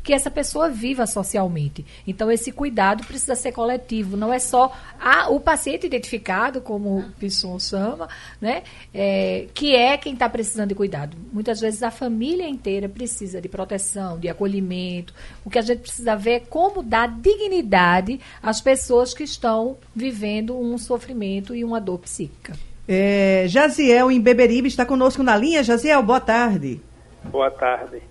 que 0.04 0.14
essa 0.14 0.30
pessoa 0.30 0.70
viva 0.70 1.06
socialmente. 1.08 1.86
Então 2.06 2.32
esse 2.32 2.52
cuidado 2.52 3.06
precisa 3.06 3.36
ser 3.36 3.52
coletivo. 3.52 4.16
Não 4.16 4.32
é 4.32 4.40
só 4.40 4.72
a- 5.00 5.30
o 5.30 5.40
paciente 5.40 5.86
identificado 5.86 6.62
como 6.62 7.00
o 7.00 7.12
Pisson 7.20 7.58
chama, 7.60 8.08
né? 8.40 8.64
É, 8.94 9.48
que 9.54 9.76
é 9.76 9.98
quem 9.98 10.14
está 10.14 10.30
precisando 10.30 10.70
de 10.70 10.76
cuidado. 10.76 11.18
Muitas 11.34 11.60
vezes 11.60 11.82
a 11.84 11.90
família 11.92 12.48
inteira 12.48 12.88
precisa 12.88 13.42
de 13.42 13.50
proteção, 13.50 14.20
de 14.20 14.30
acolhimento. 14.30 15.14
O 15.46 15.50
que 15.50 15.58
a 15.60 15.62
gente 15.62 15.80
precisa 15.80 16.16
ver 16.16 16.32
é 16.32 16.40
como 16.40 16.84
dar 16.84 17.08
dignidade 17.08 18.20
às 18.42 18.62
pessoas 18.62 19.14
que 19.14 19.24
estão 19.24 19.78
vivendo 19.96 20.58
um 20.58 20.78
sofrimento 20.78 21.56
e 21.56 21.64
uma 21.64 21.80
dor 21.82 22.00
psíquica. 22.00 22.54
É, 22.88 23.46
Jaziel, 23.48 24.12
em 24.12 24.20
Beberibe, 24.20 24.68
está 24.68 24.86
conosco 24.86 25.24
na 25.24 25.38
linha. 25.38 25.64
Jaziel, 25.64 26.04
boa 26.04 26.20
tarde. 26.20 26.82
Boa 27.24 27.50
tarde. 27.52 28.02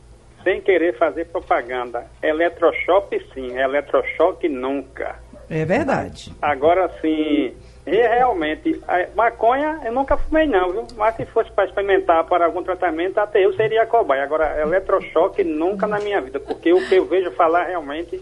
Sem 0.42 0.60
querer 0.60 0.96
fazer 0.96 1.26
propaganda, 1.26 2.06
eletrochoque 2.22 3.20
sim, 3.34 3.58
eletrochoque 3.58 4.48
nunca. 4.48 5.16
É 5.50 5.64
verdade. 5.64 6.32
Agora 6.40 6.88
sim, 7.00 7.54
e 7.86 7.90
realmente, 7.96 8.80
maconha 9.14 9.80
eu 9.84 9.92
nunca 9.92 10.16
fumei 10.16 10.46
não, 10.46 10.70
viu? 10.70 10.86
Mas 10.96 11.16
se 11.16 11.26
fosse 11.26 11.50
para 11.50 11.64
experimentar 11.66 12.24
para 12.24 12.44
algum 12.46 12.62
tratamento, 12.62 13.18
até 13.18 13.44
eu 13.44 13.52
seria 13.54 13.84
cobaia. 13.84 14.22
Agora, 14.22 14.60
eletrochoque 14.62 15.42
nunca 15.44 15.86
na 15.86 15.98
minha 15.98 16.20
vida, 16.20 16.38
porque 16.40 16.72
o 16.72 16.88
que 16.88 16.94
eu 16.96 17.04
vejo 17.04 17.30
falar 17.32 17.64
realmente 17.64 18.20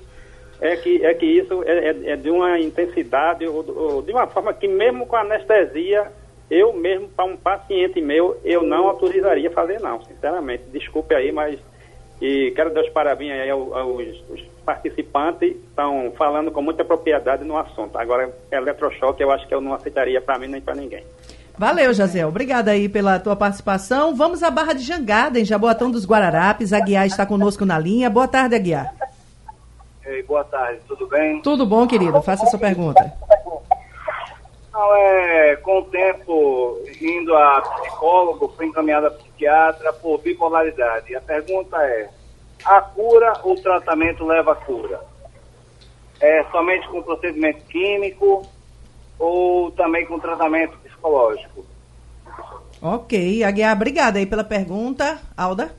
é 0.60 0.74
que, 0.76 1.04
é 1.04 1.14
que 1.14 1.26
isso 1.26 1.62
é, 1.64 1.90
é- 1.90 2.10
é 2.12 2.16
de 2.16 2.30
uma 2.30 2.58
intensidade, 2.58 3.46
ou, 3.46 3.64
ou 3.76 4.02
de 4.02 4.10
uma 4.10 4.26
forma 4.26 4.52
que 4.52 4.66
mesmo 4.66 5.06
com 5.06 5.14
anestesia, 5.16 6.06
eu 6.50 6.72
mesmo, 6.72 7.08
para 7.08 7.26
um 7.26 7.36
paciente 7.36 8.00
meu, 8.00 8.40
eu 8.42 8.62
não 8.62 8.88
autorizaria 8.88 9.50
fazer 9.50 9.80
não, 9.80 10.02
sinceramente. 10.02 10.64
Desculpe 10.72 11.14
aí, 11.14 11.30
mas 11.30 11.58
e 12.20 12.52
quero 12.54 12.72
dar 12.72 12.82
os 12.82 12.88
parabéns 12.90 13.32
aí 13.32 13.50
aos, 13.50 13.72
aos- 13.72 14.48
participantes, 14.64 15.56
estão 15.70 16.12
falando 16.18 16.50
com 16.50 16.60
muita 16.60 16.84
propriedade 16.84 17.42
no 17.42 17.56
assunto. 17.56 17.96
Agora, 17.98 18.30
eletrochoque 18.52 19.22
eu 19.22 19.30
acho 19.30 19.48
que 19.48 19.54
eu 19.54 19.60
não 19.62 19.72
aceitaria 19.72 20.20
para 20.20 20.38
mim 20.38 20.46
nem 20.46 20.60
para 20.60 20.74
ninguém. 20.74 21.02
Valeu, 21.56 21.92
Jaziel. 21.94 22.28
Obrigada 22.28 22.70
aí 22.70 22.88
pela 22.88 23.18
tua 23.18 23.34
participação. 23.34 24.14
Vamos 24.14 24.42
à 24.42 24.50
Barra 24.50 24.74
de 24.74 24.82
Jangada, 24.82 25.40
em 25.40 25.44
Jaboatão 25.44 25.90
dos 25.90 26.04
Guararapes. 26.06 26.72
Aguiar 26.72 27.06
está 27.06 27.24
conosco 27.26 27.64
na 27.64 27.78
linha. 27.78 28.08
Boa 28.10 28.28
tarde, 28.28 28.54
Aguiar. 28.54 28.94
Ei, 30.06 30.22
boa 30.22 30.44
tarde, 30.44 30.80
tudo 30.86 31.06
bem? 31.08 31.40
Tudo 31.42 31.66
bom, 31.66 31.86
querido? 31.86 32.22
Faça 32.22 32.44
a 32.44 32.46
sua 32.46 32.58
pergunta. 32.58 33.12
Não, 34.78 34.94
é, 34.94 35.56
com 35.56 35.80
o 35.80 35.84
tempo, 35.86 36.78
indo 37.00 37.34
a 37.34 37.60
psicólogo, 37.62 38.54
fui 38.56 38.66
encaminhado 38.66 39.08
a 39.08 39.10
psiquiatra 39.10 39.92
por 39.94 40.20
bipolaridade. 40.20 41.16
A 41.16 41.20
pergunta 41.20 41.76
é, 41.78 42.08
a 42.64 42.80
cura 42.80 43.40
ou 43.42 43.56
tratamento 43.56 44.24
leva 44.24 44.52
a 44.52 44.54
cura? 44.54 45.00
É 46.20 46.44
somente 46.52 46.86
com 46.86 47.02
procedimento 47.02 47.64
químico 47.64 48.46
ou 49.18 49.72
também 49.72 50.06
com 50.06 50.20
tratamento 50.20 50.78
psicológico? 50.78 51.66
Ok, 52.80 53.42
Aguiar, 53.42 53.74
obrigada 53.74 54.20
aí 54.20 54.26
pela 54.26 54.44
pergunta. 54.44 55.18
Alda? 55.36 55.74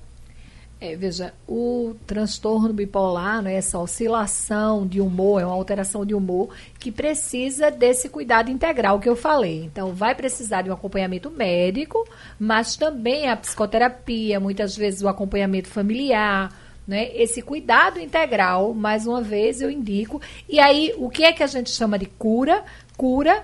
É, 0.82 0.96
veja, 0.96 1.34
o 1.46 1.94
transtorno 2.08 2.72
bipolar, 2.72 3.42
né, 3.42 3.56
essa 3.56 3.78
oscilação 3.78 4.88
de 4.88 5.02
humor, 5.02 5.42
é 5.42 5.46
uma 5.46 5.54
alteração 5.54 6.06
de 6.06 6.16
humor 6.16 6.56
que 6.80 6.90
precisa 6.90 7.70
desse 7.70 8.08
cuidado 8.08 8.50
integral 8.50 8.98
que 8.98 9.10
eu 9.10 9.16
falei. 9.16 9.66
Então, 9.66 9.94
vai 9.94 10.16
precisar 10.16 10.62
de 10.62 10.70
um 10.70 10.74
acompanhamento 10.74 11.30
médico, 11.30 12.08
mas 12.40 12.78
também 12.78 13.30
a 13.30 13.36
psicoterapia, 13.36 14.40
muitas 14.40 14.78
vezes 14.78 15.02
o 15.02 15.10
acompanhamento 15.10 15.68
familiar, 15.68 16.58
né, 16.88 17.12
esse 17.14 17.42
cuidado 17.42 18.00
integral, 18.00 18.74
mais 18.74 19.06
uma 19.06 19.22
vez 19.22 19.62
eu 19.62 19.70
indico. 19.70 20.22
E 20.48 20.62
aí, 20.62 20.94
o 20.98 21.10
que 21.10 21.26
é 21.26 21.34
que 21.34 21.44
a 21.44 21.48
gente 21.48 21.72
chama 21.72 22.00
de 22.00 22.06
cura? 22.06 22.64
Cura 22.96 23.44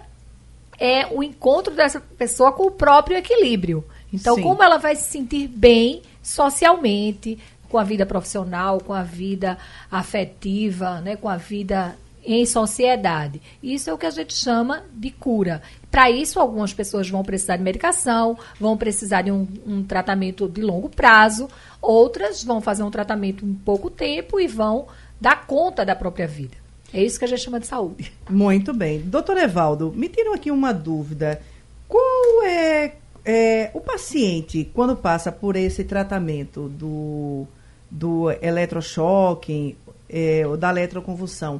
é 0.79 1.05
o 1.07 1.21
encontro 1.21 1.73
dessa 1.75 1.99
pessoa 1.99 2.53
com 2.53 2.63
o 2.63 2.71
próprio 2.71 3.17
equilíbrio. 3.17 3.83
Então, 4.13 4.35
Sim. 4.35 4.41
como 4.41 4.63
ela 4.63 4.77
vai 4.77 4.95
se 4.95 5.11
sentir 5.11 5.49
bem 5.49 6.01
socialmente, 6.25 7.37
com 7.69 7.77
a 7.77 7.83
vida 7.83 8.03
profissional, 8.03 8.79
com 8.79 8.93
a 8.93 9.03
vida 9.03 9.59
afetiva, 9.91 10.99
né, 10.99 11.15
com 11.15 11.29
a 11.29 11.37
vida 11.37 11.95
em 12.25 12.43
sociedade. 12.47 13.39
Isso 13.61 13.91
é 13.91 13.93
o 13.93 13.97
que 13.97 14.07
a 14.07 14.11
gente 14.11 14.33
chama 14.33 14.83
de 14.91 15.11
cura. 15.11 15.61
Para 15.91 16.09
isso, 16.09 16.39
algumas 16.39 16.73
pessoas 16.73 17.07
vão 17.07 17.23
precisar 17.23 17.57
de 17.57 17.63
medicação, 17.63 18.35
vão 18.59 18.75
precisar 18.75 19.21
de 19.21 19.31
um, 19.31 19.47
um, 19.67 19.83
tratamento 19.83 20.49
de 20.49 20.61
longo 20.61 20.89
prazo, 20.89 21.47
outras 21.79 22.43
vão 22.43 22.59
fazer 22.59 22.81
um 22.81 22.89
tratamento 22.89 23.45
em 23.45 23.53
pouco 23.53 23.91
tempo 23.91 24.39
e 24.39 24.47
vão 24.47 24.87
dar 25.21 25.45
conta 25.45 25.85
da 25.85 25.95
própria 25.95 26.25
vida. 26.25 26.57
É 26.91 27.03
isso 27.03 27.19
que 27.19 27.25
a 27.25 27.27
gente 27.27 27.43
chama 27.43 27.59
de 27.59 27.67
saúde. 27.67 28.11
Muito 28.27 28.73
bem. 28.73 29.01
Doutor 29.01 29.37
Evaldo, 29.37 29.93
me 29.95 30.09
tiram 30.09 30.33
aqui 30.33 30.49
uma 30.49 30.73
dúvida. 30.73 31.39
Qual 31.87 32.43
é 32.43 32.95
é, 33.25 33.71
o 33.73 33.81
paciente, 33.81 34.69
quando 34.73 34.95
passa 34.95 35.31
por 35.31 35.55
esse 35.55 35.83
tratamento 35.83 36.69
do, 36.69 37.47
do 37.89 38.29
eletrochoque, 38.41 39.75
é, 40.07 40.45
ou 40.45 40.55
da 40.55 40.69
eletroconvulsão, 40.69 41.59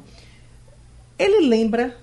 ele 1.18 1.48
lembra, 1.48 1.96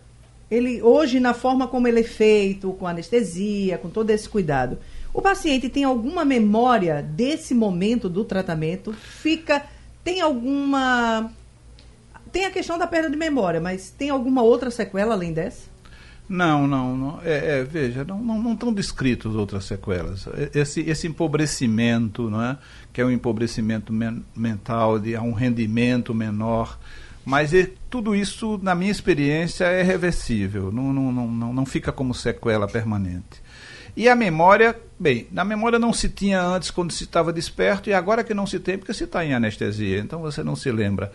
ele 0.52 0.82
hoje, 0.82 1.19
na 1.19 1.34
forma 1.34 1.67
como 1.67 1.88
ele 1.88 2.02
é 2.02 2.04
feito, 2.04 2.73
com 2.73 2.86
anestesia, 2.86 3.78
com 3.78 3.89
todo 3.89 4.10
esse 4.10 4.28
cuidado, 4.28 4.78
o 5.13 5.21
paciente 5.21 5.69
tem 5.69 5.84
alguma 5.84 6.26
memória 6.26 7.02
desse 7.02 7.54
momento 7.54 8.10
do 8.10 8.26
tratamento? 8.26 8.91
Fica. 8.91 9.63
Tem 10.04 10.19
alguma. 10.19 11.32
Tem 12.32 12.45
a 12.45 12.52
questão 12.52 12.80
da 12.80 12.88
perda 12.88 13.12
de 13.12 13.15
memória, 13.15 13.62
mas 13.62 13.91
tem 13.91 14.10
alguma 14.10 14.41
outra 14.41 14.71
sequela 14.71 15.13
além 15.13 15.32
dessa? 15.32 15.72
Não, 16.27 16.65
não, 16.65 16.95
não 16.95 17.19
é, 17.23 17.59
é, 17.59 17.63
veja, 17.63 18.05
não, 18.05 18.17
não, 18.19 18.41
não 18.41 18.53
estão 18.53 18.73
descritos 18.73 19.36
outras 19.36 19.65
sequelas. 19.65 20.25
Esse, 20.53 20.81
esse 20.81 21.05
empobrecimento, 21.07 22.29
não 22.29 22.41
é? 22.41 22.57
que 22.93 23.01
é 23.01 23.05
um 23.05 23.12
empobrecimento 23.12 23.91
men 23.91 24.23
mental, 24.36 24.99
de 24.99 25.17
um 25.17 25.33
rendimento 25.33 26.13
menor, 26.13 26.79
mas 27.25 27.53
é, 27.53 27.69
tudo 27.89 28.15
isso, 28.15 28.59
na 28.62 28.73
minha 28.75 28.91
experiência, 28.91 29.65
é 29.65 29.81
reversível, 29.81 30.71
não, 30.71 30.93
não, 30.93 31.12
não, 31.12 31.53
não 31.53 31.65
fica 31.65 31.91
como 31.91 32.13
sequela 32.13 32.67
permanente. 32.67 33.41
E 33.95 34.09
a 34.09 34.15
memória, 34.15 34.75
bem, 34.99 35.27
na 35.31 35.43
memória 35.43 35.77
não 35.77 35.93
se 35.93 36.09
tinha 36.09 36.41
antes 36.41 36.71
quando 36.71 36.91
se 36.91 37.03
estava 37.03 37.31
desperto, 37.31 37.89
e 37.89 37.93
agora 37.93 38.23
que 38.23 38.33
não 38.33 38.47
se 38.47 38.59
tem 38.59 38.77
porque 38.77 38.93
se 38.93 39.03
está 39.03 39.23
em 39.23 39.33
anestesia, 39.33 39.99
então 39.99 40.19
você 40.19 40.43
não 40.43 40.55
se 40.55 40.71
lembra. 40.71 41.12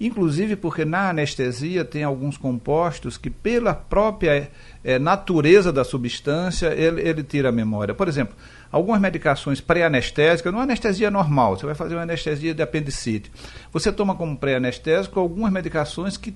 Inclusive 0.00 0.56
porque 0.56 0.82
na 0.82 1.10
anestesia 1.10 1.84
tem 1.84 2.02
alguns 2.02 2.38
compostos 2.38 3.18
que, 3.18 3.28
pela 3.28 3.74
própria 3.74 4.50
é, 4.82 4.98
natureza 4.98 5.70
da 5.70 5.84
substância, 5.84 6.68
ele, 6.68 7.02
ele 7.02 7.22
tira 7.22 7.50
a 7.50 7.52
memória. 7.52 7.94
Por 7.94 8.08
exemplo, 8.08 8.34
algumas 8.72 8.98
medicações 8.98 9.60
pré-anestésicas, 9.60 10.50
não 10.50 10.60
anestesia 10.60 11.10
normal, 11.10 11.56
você 11.56 11.66
vai 11.66 11.74
fazer 11.74 11.96
uma 11.96 12.02
anestesia 12.02 12.54
de 12.54 12.62
apendicite. 12.62 13.30
Você 13.72 13.92
toma 13.92 14.14
como 14.14 14.38
pré-anestésico 14.38 15.20
algumas 15.20 15.52
medicações 15.52 16.16
que 16.16 16.34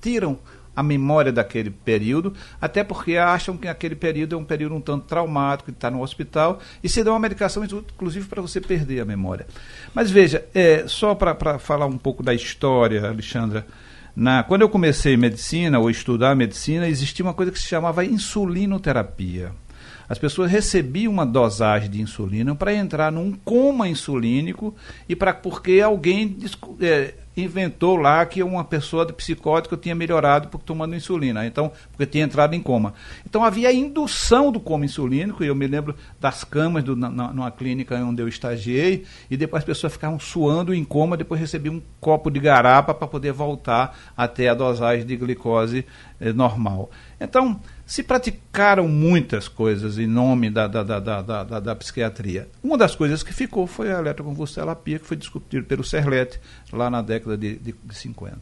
tiram 0.00 0.36
a 0.78 0.82
memória 0.84 1.32
daquele 1.32 1.70
período, 1.70 2.32
até 2.60 2.84
porque 2.84 3.16
acham 3.16 3.56
que 3.56 3.66
aquele 3.66 3.96
período 3.96 4.36
é 4.36 4.38
um 4.38 4.44
período 4.44 4.76
um 4.76 4.80
tanto 4.80 5.06
traumático, 5.06 5.72
que 5.72 5.76
está 5.76 5.90
no 5.90 6.00
hospital, 6.00 6.60
e 6.84 6.88
se 6.88 7.02
dá 7.02 7.10
uma 7.10 7.18
medicação, 7.18 7.64
inclusive, 7.64 8.28
para 8.28 8.40
você 8.40 8.60
perder 8.60 9.00
a 9.00 9.04
memória. 9.04 9.44
Mas 9.92 10.08
veja, 10.08 10.44
é, 10.54 10.84
só 10.86 11.16
para 11.16 11.58
falar 11.58 11.86
um 11.86 11.98
pouco 11.98 12.22
da 12.22 12.32
história, 12.32 13.08
Alexandra, 13.08 13.66
na, 14.14 14.44
quando 14.44 14.62
eu 14.62 14.68
comecei 14.68 15.16
medicina, 15.16 15.80
ou 15.80 15.90
estudar 15.90 16.36
medicina, 16.36 16.86
existia 16.86 17.24
uma 17.24 17.34
coisa 17.34 17.50
que 17.50 17.58
se 17.58 17.66
chamava 17.66 18.04
insulinoterapia. 18.04 19.50
As 20.08 20.16
pessoas 20.16 20.48
recebiam 20.48 21.12
uma 21.12 21.26
dosagem 21.26 21.90
de 21.90 22.00
insulina 22.00 22.54
para 22.54 22.72
entrar 22.72 23.10
num 23.10 23.32
coma 23.32 23.88
insulínico 23.88 24.76
e 25.08 25.16
para 25.16 25.34
porque 25.34 25.80
alguém 25.80 26.38
é, 26.80 27.14
inventou 27.42 27.96
lá 27.96 28.24
que 28.26 28.42
uma 28.42 28.64
pessoa 28.64 29.04
de 29.04 29.12
psicótica 29.12 29.76
tinha 29.76 29.94
melhorado 29.94 30.48
por 30.48 30.60
tomando 30.60 30.94
insulina, 30.94 31.46
então 31.46 31.72
porque 31.90 32.06
tinha 32.06 32.24
entrado 32.24 32.54
em 32.54 32.60
coma. 32.60 32.94
Então 33.26 33.44
havia 33.44 33.72
indução 33.72 34.50
do 34.52 34.60
coma 34.60 34.84
insulínico, 34.84 35.42
e 35.42 35.46
eu 35.46 35.54
me 35.54 35.66
lembro 35.66 35.94
das 36.20 36.44
camas 36.44 36.84
do, 36.84 36.96
na, 36.96 37.10
numa 37.10 37.50
clínica 37.50 37.96
onde 37.96 38.22
eu 38.22 38.28
estagiei, 38.28 39.04
e 39.30 39.36
depois 39.36 39.60
as 39.60 39.66
pessoas 39.66 39.92
ficavam 39.92 40.18
suando 40.18 40.74
em 40.74 40.84
coma, 40.84 41.16
depois 41.16 41.40
recebiam 41.40 41.76
um 41.76 41.82
copo 42.00 42.30
de 42.30 42.40
garapa 42.40 42.94
para 42.94 43.06
poder 43.06 43.32
voltar 43.32 43.96
até 44.16 44.48
a 44.48 44.54
dosagem 44.54 45.06
de 45.06 45.16
glicose 45.16 45.84
eh, 46.20 46.32
normal. 46.32 46.90
Então, 47.20 47.60
se 47.84 48.02
praticaram 48.02 48.86
muitas 48.86 49.48
coisas 49.48 49.98
em 49.98 50.06
nome 50.06 50.50
da, 50.50 50.68
da, 50.68 50.82
da, 50.82 51.22
da, 51.22 51.60
da, 51.60 51.74
psiquiatria. 51.74 52.48
Uma 52.62 52.78
das 52.78 52.94
coisas 52.94 53.22
que 53.22 53.32
ficou 53.32 53.66
foi 53.66 53.92
a 53.92 53.98
eletroconvulsoterapia, 53.98 54.98
que 54.98 55.06
foi 55.06 55.16
discutido 55.16 55.66
pelo 55.66 55.82
Serlete 55.82 56.38
lá 56.72 56.88
na 56.88 57.02
década 57.02 57.36
de, 57.36 57.56
de, 57.56 57.74
de 57.82 57.94
50. 57.94 58.38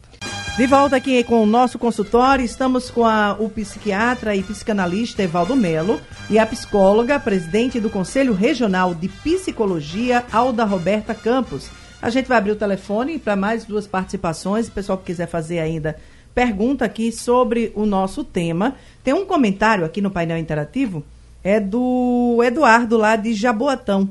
De 0.57 0.65
volta 0.65 0.95
aqui 0.95 1.23
com 1.23 1.43
o 1.43 1.45
nosso 1.45 1.77
consultório, 1.77 2.43
estamos 2.43 2.89
com 2.89 3.05
a, 3.05 3.33
o 3.39 3.49
psiquiatra 3.49 4.35
e 4.35 4.43
psicanalista 4.43 5.23
Evaldo 5.23 5.55
Melo 5.55 6.01
e 6.29 6.37
a 6.37 6.45
psicóloga, 6.45 7.19
presidente 7.19 7.79
do 7.79 7.89
Conselho 7.89 8.33
Regional 8.33 8.93
de 8.93 9.07
Psicologia, 9.07 10.25
Alda 10.31 10.65
Roberta 10.65 11.13
Campos. 11.13 11.69
A 12.01 12.09
gente 12.09 12.27
vai 12.27 12.37
abrir 12.37 12.51
o 12.51 12.55
telefone 12.55 13.17
para 13.17 13.35
mais 13.35 13.65
duas 13.65 13.87
participações. 13.87 14.67
O 14.67 14.71
pessoal 14.71 14.97
que 14.97 15.05
quiser 15.05 15.27
fazer 15.27 15.59
ainda 15.59 15.95
pergunta 16.37 16.85
aqui 16.85 17.11
sobre 17.11 17.71
o 17.73 17.83
nosso 17.83 18.23
tema. 18.23 18.75
Tem 19.03 19.11
um 19.11 19.25
comentário 19.25 19.83
aqui 19.83 20.01
no 20.01 20.11
painel 20.11 20.37
interativo, 20.37 21.03
é 21.43 21.59
do 21.59 22.39
Eduardo, 22.43 22.95
lá 22.95 23.15
de 23.15 23.33
Jaboatão. 23.33 24.07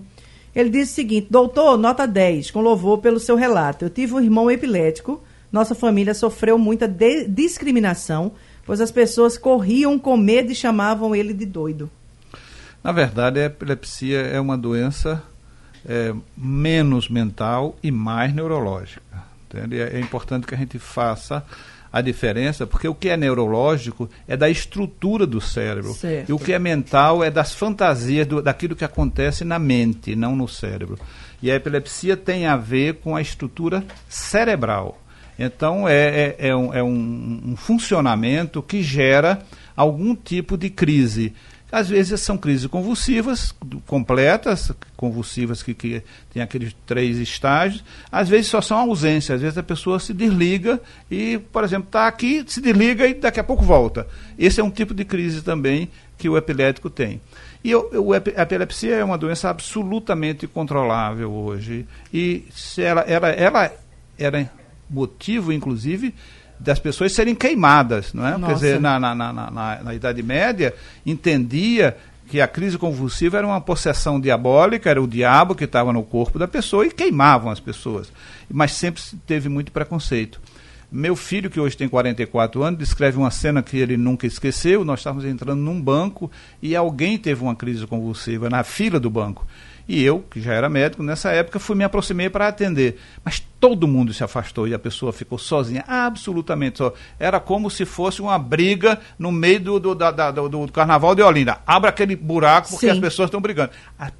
Ele 0.52 0.68
diz 0.68 0.90
o 0.90 0.94
seguinte: 0.94 1.28
Doutor, 1.30 1.78
nota 1.78 2.04
10, 2.04 2.50
com 2.50 2.60
louvor 2.60 2.98
pelo 2.98 3.20
seu 3.20 3.36
relato. 3.36 3.84
Eu 3.84 3.90
tive 3.90 4.14
um 4.14 4.20
irmão 4.20 4.50
epilético, 4.50 5.22
nossa 5.52 5.72
família 5.72 6.14
sofreu 6.14 6.58
muita 6.58 6.92
discriminação, 7.28 8.32
pois 8.64 8.80
as 8.80 8.90
pessoas 8.90 9.38
corriam 9.38 9.96
com 9.96 10.16
medo 10.16 10.50
e 10.50 10.54
chamavam 10.56 11.14
ele 11.14 11.32
de 11.32 11.46
doido. 11.46 11.88
Na 12.82 12.90
verdade, 12.90 13.38
a 13.38 13.44
epilepsia 13.44 14.18
é 14.18 14.40
uma 14.40 14.58
doença 14.58 15.22
é, 15.88 16.12
menos 16.36 17.08
mental 17.08 17.76
e 17.84 17.92
mais 17.92 18.34
neurológica. 18.34 19.00
Entende? 19.48 19.78
É 19.78 20.00
importante 20.00 20.44
que 20.44 20.56
a 20.56 20.58
gente 20.58 20.76
faça 20.76 21.44
a 21.96 22.02
diferença, 22.02 22.66
porque 22.66 22.86
o 22.86 22.94
que 22.94 23.08
é 23.08 23.16
neurológico 23.16 24.06
é 24.28 24.36
da 24.36 24.50
estrutura 24.50 25.26
do 25.26 25.40
cérebro. 25.40 25.94
Certo. 25.94 26.28
E 26.28 26.32
o 26.34 26.38
que 26.38 26.52
é 26.52 26.58
mental 26.58 27.24
é 27.24 27.30
das 27.30 27.54
fantasias, 27.54 28.26
do, 28.26 28.42
daquilo 28.42 28.76
que 28.76 28.84
acontece 28.84 29.46
na 29.46 29.58
mente, 29.58 30.14
não 30.14 30.36
no 30.36 30.46
cérebro. 30.46 30.98
E 31.42 31.50
a 31.50 31.54
epilepsia 31.54 32.14
tem 32.14 32.44
a 32.44 32.54
ver 32.54 32.96
com 32.96 33.16
a 33.16 33.22
estrutura 33.22 33.82
cerebral. 34.10 35.00
Então, 35.38 35.88
é, 35.88 36.34
é, 36.38 36.48
é, 36.48 36.54
um, 36.54 36.74
é 36.74 36.82
um, 36.82 37.42
um 37.46 37.56
funcionamento 37.56 38.62
que 38.62 38.82
gera 38.82 39.38
algum 39.74 40.14
tipo 40.14 40.58
de 40.58 40.68
crise. 40.68 41.32
Às 41.70 41.88
vezes 41.88 42.20
são 42.20 42.38
crises 42.38 42.66
convulsivas, 42.66 43.52
completas, 43.86 44.70
convulsivas 44.96 45.64
que, 45.64 45.74
que 45.74 46.02
tem 46.32 46.40
aqueles 46.40 46.74
três 46.86 47.18
estágios. 47.18 47.84
Às 48.10 48.28
vezes 48.28 48.46
só 48.46 48.60
são 48.60 48.78
ausências, 48.78 49.36
às 49.36 49.42
vezes 49.42 49.58
a 49.58 49.62
pessoa 49.64 49.98
se 49.98 50.14
desliga 50.14 50.80
e, 51.10 51.38
por 51.52 51.64
exemplo, 51.64 51.88
está 51.88 52.06
aqui, 52.06 52.44
se 52.46 52.60
desliga 52.60 53.06
e 53.06 53.14
daqui 53.14 53.40
a 53.40 53.44
pouco 53.44 53.64
volta. 53.64 54.06
Esse 54.38 54.60
é 54.60 54.64
um 54.64 54.70
tipo 54.70 54.94
de 54.94 55.04
crise 55.04 55.42
também 55.42 55.90
que 56.16 56.28
o 56.28 56.36
epilético 56.36 56.88
tem. 56.88 57.20
E 57.64 57.74
o, 57.74 57.90
o, 58.00 58.12
a 58.12 58.16
epilepsia 58.16 58.94
é 58.94 59.04
uma 59.04 59.18
doença 59.18 59.50
absolutamente 59.50 60.46
controlável 60.46 61.32
hoje. 61.32 61.84
E 62.14 62.44
se 62.52 62.80
ela, 62.80 63.00
ela, 63.02 63.28
ela 63.30 63.72
era 64.16 64.50
motivo, 64.88 65.52
inclusive, 65.52 66.14
das 66.58 66.78
pessoas 66.78 67.12
serem 67.12 67.34
queimadas, 67.34 68.12
não 68.12 68.26
é? 68.26 68.36
Nossa. 68.36 68.46
Quer 68.46 68.54
dizer, 68.54 68.80
na, 68.80 68.98
na, 68.98 69.14
na, 69.14 69.32
na, 69.32 69.50
na 69.82 69.94
Idade 69.94 70.22
Média, 70.22 70.74
entendia 71.04 71.96
que 72.28 72.40
a 72.40 72.48
crise 72.48 72.76
convulsiva 72.76 73.38
era 73.38 73.46
uma 73.46 73.60
possessão 73.60 74.20
diabólica, 74.20 74.90
era 74.90 75.00
o 75.00 75.06
diabo 75.06 75.54
que 75.54 75.64
estava 75.64 75.92
no 75.92 76.02
corpo 76.02 76.38
da 76.38 76.48
pessoa 76.48 76.86
e 76.86 76.90
queimavam 76.90 77.50
as 77.50 77.60
pessoas. 77.60 78.12
Mas 78.50 78.72
sempre 78.72 79.00
se 79.00 79.16
teve 79.16 79.48
muito 79.48 79.70
preconceito. 79.70 80.40
Meu 80.90 81.16
filho, 81.16 81.50
que 81.50 81.58
hoje 81.58 81.76
tem 81.76 81.88
44 81.88 82.62
anos, 82.62 82.78
descreve 82.78 83.18
uma 83.18 83.30
cena 83.30 83.62
que 83.62 83.76
ele 83.76 83.96
nunca 83.96 84.26
esqueceu. 84.26 84.84
Nós 84.84 85.00
estávamos 85.00 85.24
entrando 85.24 85.60
num 85.60 85.80
banco 85.80 86.30
e 86.62 86.76
alguém 86.76 87.18
teve 87.18 87.42
uma 87.42 87.56
crise 87.56 87.86
convulsiva 87.86 88.48
na 88.48 88.62
fila 88.62 88.98
do 88.98 89.10
banco. 89.10 89.46
E 89.88 90.02
eu, 90.02 90.18
que 90.28 90.40
já 90.40 90.52
era 90.52 90.68
médico 90.68 91.00
nessa 91.02 91.30
época, 91.30 91.60
fui 91.60 91.76
me 91.76 91.84
aproximei 91.84 92.28
para 92.28 92.48
atender. 92.48 92.98
Mas 93.24 93.38
todo 93.60 93.86
mundo 93.86 94.12
se 94.12 94.24
afastou 94.24 94.66
e 94.66 94.74
a 94.74 94.78
pessoa 94.80 95.12
ficou 95.12 95.38
sozinha, 95.38 95.84
absolutamente 95.86 96.78
só. 96.78 96.92
Era 97.20 97.38
como 97.38 97.70
se 97.70 97.84
fosse 97.84 98.20
uma 98.20 98.36
briga 98.36 98.98
no 99.16 99.30
meio 99.30 99.60
do, 99.60 99.78
do, 99.78 99.94
da- 99.94 100.10
da- 100.10 100.30
do- 100.32 100.48
do 100.48 100.72
carnaval 100.72 101.14
de 101.14 101.22
Olinda. 101.22 101.58
Abra 101.64 101.90
aquele 101.90 102.16
buraco 102.16 102.68
porque 102.70 102.86
Sim. 102.86 102.92
as 102.92 102.98
pessoas 102.98 103.28
estão 103.28 103.40
brigando. 103.40 103.70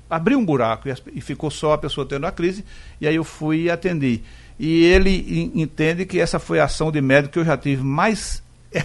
Abriu 0.09 0.39
um 0.39 0.45
buraco 0.45 0.89
e, 0.89 0.95
e 1.15 1.21
ficou 1.21 1.51
só 1.51 1.73
a 1.73 1.79
pessoa 1.79 2.07
tendo 2.07 2.27
a 2.27 2.31
crise. 2.33 2.65
E 3.01 3.07
aí 3.09 3.17
eu 3.17 3.25
fui 3.25 3.63
e 3.63 3.71
atendi. 3.71 4.23
E 4.59 4.85
ele 4.85 5.11
en- 5.55 5.63
entende 5.63 6.07
que 6.07 6.21
essa 6.21 6.39
foi 6.39 6.61
a 6.61 6.65
ação 6.65 6.93
de 6.93 7.01
médico 7.01 7.33
que 7.35 7.39
eu 7.41 7.45
já 7.45 7.57
tive 7.57 7.83
mais 7.83 8.41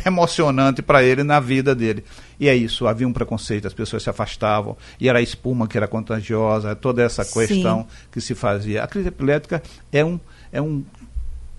emocionante 0.05 0.81
para 0.81 1.03
ele 1.03 1.23
na 1.23 1.39
vida 1.39 1.73
dele. 1.75 2.03
E 2.39 2.47
é 2.47 2.55
isso, 2.55 2.87
havia 2.87 3.07
um 3.07 3.13
preconceito, 3.13 3.67
as 3.67 3.73
pessoas 3.73 4.03
se 4.03 4.09
afastavam, 4.09 4.75
e 4.99 5.07
era 5.07 5.19
a 5.19 5.21
espuma 5.21 5.67
que 5.67 5.77
era 5.77 5.87
contagiosa, 5.87 6.75
toda 6.75 7.03
essa 7.03 7.23
Sim. 7.23 7.39
questão 7.39 7.87
que 8.11 8.19
se 8.19 8.33
fazia. 8.33 8.83
A 8.83 8.87
crise 8.87 9.09
epilética 9.09 9.61
é 9.91 10.03
um, 10.03 10.19
é 10.51 10.61
um, 10.61 10.83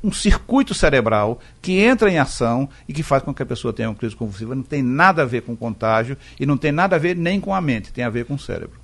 um 0.03 0.11
circuito 0.11 0.75
cerebral 0.75 1.41
que 1.61 1.79
entra 1.79 2.11
em 2.11 2.19
ação 2.19 2.69
e 2.89 2.93
que 2.93 3.03
faz 3.03 3.23
com 3.23 3.33
que 3.33 3.43
a 3.43 3.47
pessoa 3.47 3.73
tenha 3.73 3.89
uma 3.89 3.95
crise 3.95 4.17
convulsiva. 4.17 4.55
Não 4.55 4.63
tem 4.63 4.83
nada 4.83 5.23
a 5.23 5.25
ver 5.25 5.43
com 5.43 5.57
contágio 5.57 6.17
e 6.39 6.45
não 6.45 6.57
tem 6.57 6.73
nada 6.73 6.97
a 6.97 6.99
ver 6.99 7.17
nem 7.17 7.41
com 7.41 7.55
a 7.55 7.61
mente, 7.61 7.93
tem 7.93 8.05
a 8.05 8.11
ver 8.11 8.25
com 8.25 8.35
o 8.35 8.39
cérebro. 8.39 8.81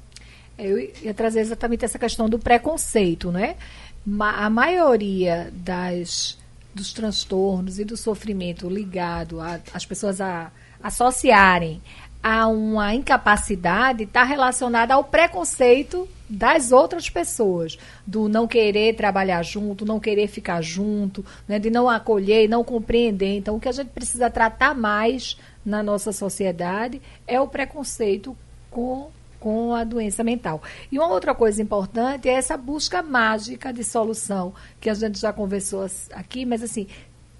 Eu 0.56 0.78
ia 0.78 1.14
trazer 1.14 1.40
exatamente 1.40 1.84
essa 1.84 1.98
questão 1.98 2.28
do 2.28 2.38
preconceito, 2.38 3.30
né? 3.30 3.56
A 4.20 4.48
maioria 4.48 5.52
das, 5.52 6.37
dos 6.78 6.92
transtornos 6.92 7.78
e 7.78 7.84
do 7.84 7.96
sofrimento 7.96 8.68
ligado 8.68 9.38
às 9.74 9.84
pessoas 9.84 10.20
a 10.20 10.52
associarem 10.80 11.82
a 12.22 12.46
uma 12.46 12.94
incapacidade 12.94 14.04
está 14.04 14.22
relacionada 14.22 14.94
ao 14.94 15.04
preconceito 15.04 16.08
das 16.28 16.72
outras 16.72 17.08
pessoas, 17.08 17.78
do 18.06 18.28
não 18.28 18.46
querer 18.46 18.94
trabalhar 18.94 19.42
junto, 19.42 19.86
não 19.86 19.98
querer 19.98 20.28
ficar 20.28 20.60
junto, 20.60 21.24
né, 21.46 21.58
de 21.58 21.70
não 21.70 21.88
acolher 21.88 22.48
não 22.48 22.62
compreender. 22.62 23.36
Então, 23.36 23.56
o 23.56 23.60
que 23.60 23.68
a 23.68 23.72
gente 23.72 23.88
precisa 23.88 24.28
tratar 24.28 24.74
mais 24.74 25.38
na 25.64 25.82
nossa 25.82 26.12
sociedade 26.12 27.00
é 27.26 27.40
o 27.40 27.48
preconceito 27.48 28.36
com 28.70 29.10
com 29.48 29.74
a 29.74 29.82
doença 29.82 30.22
mental. 30.22 30.62
E 30.92 30.98
uma 30.98 31.08
outra 31.08 31.34
coisa 31.34 31.62
importante 31.62 32.28
é 32.28 32.32
essa 32.32 32.54
busca 32.54 33.02
mágica 33.02 33.72
de 33.72 33.82
solução, 33.82 34.52
que 34.78 34.90
a 34.90 34.94
gente 34.94 35.18
já 35.18 35.32
conversou 35.32 35.86
aqui, 36.12 36.44
mas 36.44 36.62
assim, 36.62 36.86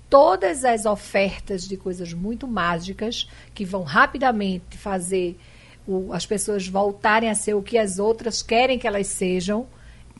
todas 0.09 0.64
as 0.64 0.87
ofertas 0.87 1.68
de 1.68 1.77
coisas 1.77 2.14
muito 2.14 2.49
mágicas 2.49 3.29
que 3.55 3.62
vão 3.62 3.83
rapidamente 3.83 4.79
fazer 4.79 5.38
o- 5.87 6.11
as 6.14 6.25
pessoas 6.25 6.66
voltarem 6.66 7.29
a 7.29 7.35
ser 7.35 7.53
o 7.53 7.62
que 7.62 7.77
as 7.77 7.99
outras 7.99 8.40
querem 8.40 8.79
que 8.79 8.87
elas 8.87 9.09
sejam, 9.09 9.66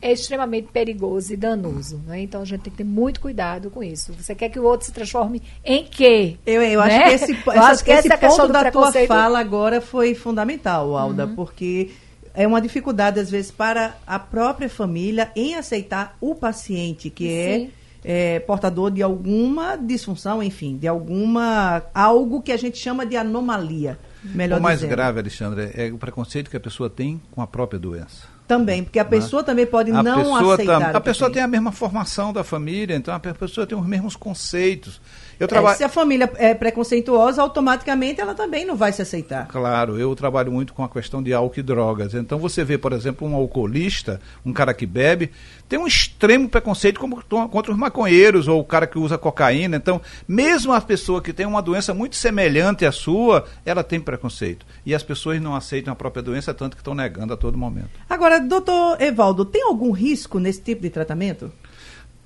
é 0.01 0.11
extremamente 0.11 0.67
perigoso 0.71 1.33
e 1.33 1.37
danoso. 1.37 2.01
Né? 2.07 2.21
Então 2.21 2.41
a 2.41 2.45
gente 2.45 2.61
tem 2.61 2.71
que 2.71 2.77
ter 2.77 2.83
muito 2.83 3.19
cuidado 3.19 3.69
com 3.69 3.83
isso. 3.83 4.13
Você 4.13 4.33
quer 4.35 4.49
que 4.49 4.59
o 4.59 4.63
outro 4.63 4.85
se 4.85 4.91
transforme 4.93 5.41
em 5.63 5.83
quê? 5.85 6.37
Eu, 6.45 6.61
eu 6.61 6.79
Né? 6.81 6.85
acho 6.95 7.03
que 7.03 7.09
esse, 7.15 7.31
Eu 7.45 7.51
essa- 7.53 7.63
acho 7.71 7.83
que 7.83 7.91
esse 7.91 8.17
ponto 8.17 8.47
da 8.47 8.71
tua 8.71 8.91
fala 9.07 9.39
agora 9.39 9.81
foi 9.81 10.13
fundamental, 10.15 10.95
Alda, 10.97 11.25
Uhum. 11.25 11.35
porque 11.35 11.91
é 12.33 12.47
uma 12.47 12.61
dificuldade, 12.61 13.19
às 13.19 13.29
vezes, 13.29 13.51
para 13.51 13.95
a 14.07 14.17
própria 14.19 14.69
família 14.69 15.31
em 15.35 15.55
aceitar 15.55 16.15
o 16.21 16.33
paciente 16.35 17.09
que 17.09 17.27
é, 17.29 17.67
é, 18.03 18.39
portador 18.39 18.91
de 18.91 19.01
alguma 19.03 19.75
disfunção, 19.75 20.41
enfim, 20.41 20.77
de 20.77 20.87
alguma. 20.87 21.83
algo 21.93 22.41
que 22.41 22.51
a 22.53 22.57
gente 22.57 22.77
chama 22.77 23.05
de 23.05 23.17
anomalia. 23.17 23.99
Melhor 24.23 24.59
o 24.59 24.63
mais 24.63 24.79
dizendo. 24.79 24.91
grave, 24.91 25.19
Alexandre, 25.19 25.71
é 25.73 25.91
o 25.91 25.97
preconceito 25.97 26.49
que 26.49 26.55
a 26.57 26.59
pessoa 26.59 26.89
tem 26.89 27.21
com 27.31 27.41
a 27.41 27.47
própria 27.47 27.79
doença. 27.79 28.27
Também, 28.49 28.83
porque 28.83 28.97
a 28.97 29.05
pessoa 29.05 29.43
também 29.43 29.67
pode 29.67 29.91
A 29.91 30.01
não 30.01 30.35
aceitar. 30.35 30.79
tam- 30.91 30.97
a 30.97 30.99
pessoa 30.99 31.31
tem 31.31 31.39
a 31.43 31.47
mesma 31.47 31.71
formação 31.71 32.33
da 32.33 32.43
família, 32.43 32.95
então 32.95 33.13
a 33.13 33.19
pe- 33.19 33.31
pessoa 33.35 33.67
tem 33.67 33.77
os 33.77 33.85
mesmos 33.85 34.15
conceitos. 34.15 34.99
Eu 35.39 35.47
É, 35.71 35.75
se 35.75 35.83
a 35.85 35.89
família 35.89 36.29
é 36.35 36.53
preconceituosa, 36.53 37.41
automaticamente 37.41 38.19
ela 38.19 38.35
também 38.35 38.65
não 38.65 38.75
vai 38.75 38.91
se 38.91 39.01
aceitar. 39.01 39.47
Claro, 39.47 39.97
eu 39.97 40.13
trabalho 40.13 40.51
muito 40.51 40.73
com 40.73 40.83
a 40.83 40.89
questão 40.89 41.23
de 41.23 41.33
álcool 41.33 41.61
e 41.61 41.63
drogas. 41.63 42.13
Então 42.13 42.37
você 42.37 42.61
vê, 42.63 42.77
por 42.77 42.91
exemplo, 42.91 43.25
um 43.25 43.33
alcoolista, 43.33 44.19
um 44.45 44.51
cara 44.51 44.73
que 44.73 44.85
bebe, 44.85 45.31
tem 45.69 45.79
um 45.79 45.87
extremo 45.87 46.49
preconceito 46.49 46.99
como 46.99 47.23
contra 47.23 47.71
os 47.71 47.77
maconheiros 47.77 48.49
ou 48.49 48.59
o 48.59 48.65
cara 48.65 48.85
que 48.85 48.99
usa 48.99 49.17
cocaína. 49.17 49.77
Então, 49.77 50.01
mesmo 50.27 50.73
a 50.73 50.81
pessoa 50.81 51.21
que 51.21 51.31
tem 51.31 51.45
uma 51.45 51.61
doença 51.61 51.93
muito 51.93 52.17
semelhante 52.17 52.85
à 52.85 52.91
sua, 52.91 53.45
ela 53.65 53.83
tem 53.83 53.99
preconceito. 53.99 54.65
E 54.85 54.93
as 54.93 55.03
pessoas 55.03 55.41
não 55.41 55.55
aceitam 55.55 55.93
a 55.93 55.95
própria 55.95 56.21
doença, 56.21 56.53
tanto 56.53 56.75
que 56.75 56.81
estão 56.81 56.93
negando 56.93 57.33
a 57.33 57.37
todo 57.37 57.57
momento. 57.57 57.91
Agora, 58.09 58.41
doutor 58.41 59.01
Evaldo, 59.01 59.45
tem 59.45 59.63
algum 59.63 59.91
risco 59.91 60.37
nesse 60.37 60.61
tipo 60.61 60.81
de 60.81 60.89
tratamento? 60.89 61.49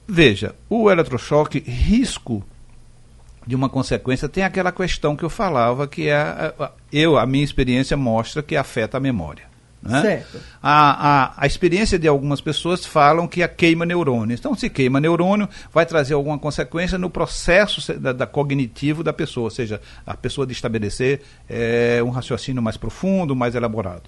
Veja, 0.07 0.55
o 0.67 0.89
eletrochoque, 0.89 1.59
risco 1.59 2.43
de 3.45 3.55
uma 3.55 3.69
consequência, 3.69 4.29
tem 4.29 4.43
aquela 4.43 4.71
questão 4.71 5.15
que 5.15 5.23
eu 5.23 5.29
falava, 5.29 5.87
que 5.87 6.07
é, 6.07 6.15
a- 6.15 6.53
a- 6.59 6.71
eu, 6.91 7.17
a 7.17 7.25
minha 7.25 7.43
experiência 7.43 7.97
mostra 7.97 8.41
que 8.43 8.55
afeta 8.55 8.97
a 8.97 8.99
memória. 8.99 9.51
né? 9.81 10.01
Certo. 10.01 10.39
A, 10.61 11.23
a, 11.25 11.33
a 11.35 11.45
experiência 11.45 11.99
de 11.99 12.07
algumas 12.07 12.39
pessoas 12.39 12.85
falam 12.85 13.27
que 13.27 13.43
a 13.43 13.49
queima 13.49 13.85
neurônios. 13.85 14.39
Então, 14.39 14.55
se 14.55 14.69
queima 14.69 14.97
neurônio, 15.01 15.49
vai 15.73 15.85
trazer 15.85 16.13
alguma 16.13 16.39
consequência 16.39 16.97
no 16.97 17.09
processo 17.09 17.93
da, 17.99 18.13
da 18.13 18.25
cognitivo 18.25 19.03
da 19.03 19.11
pessoa, 19.11 19.43
ou 19.45 19.49
seja, 19.51 19.81
a 20.07 20.15
pessoa 20.15 20.47
de 20.47 20.53
estabelecer 20.53 21.21
eh, 21.49 22.01
um 22.01 22.11
raciocínio 22.11 22.61
mais 22.61 22.77
profundo, 22.77 23.35
mais 23.35 23.55
elaborado. 23.55 24.03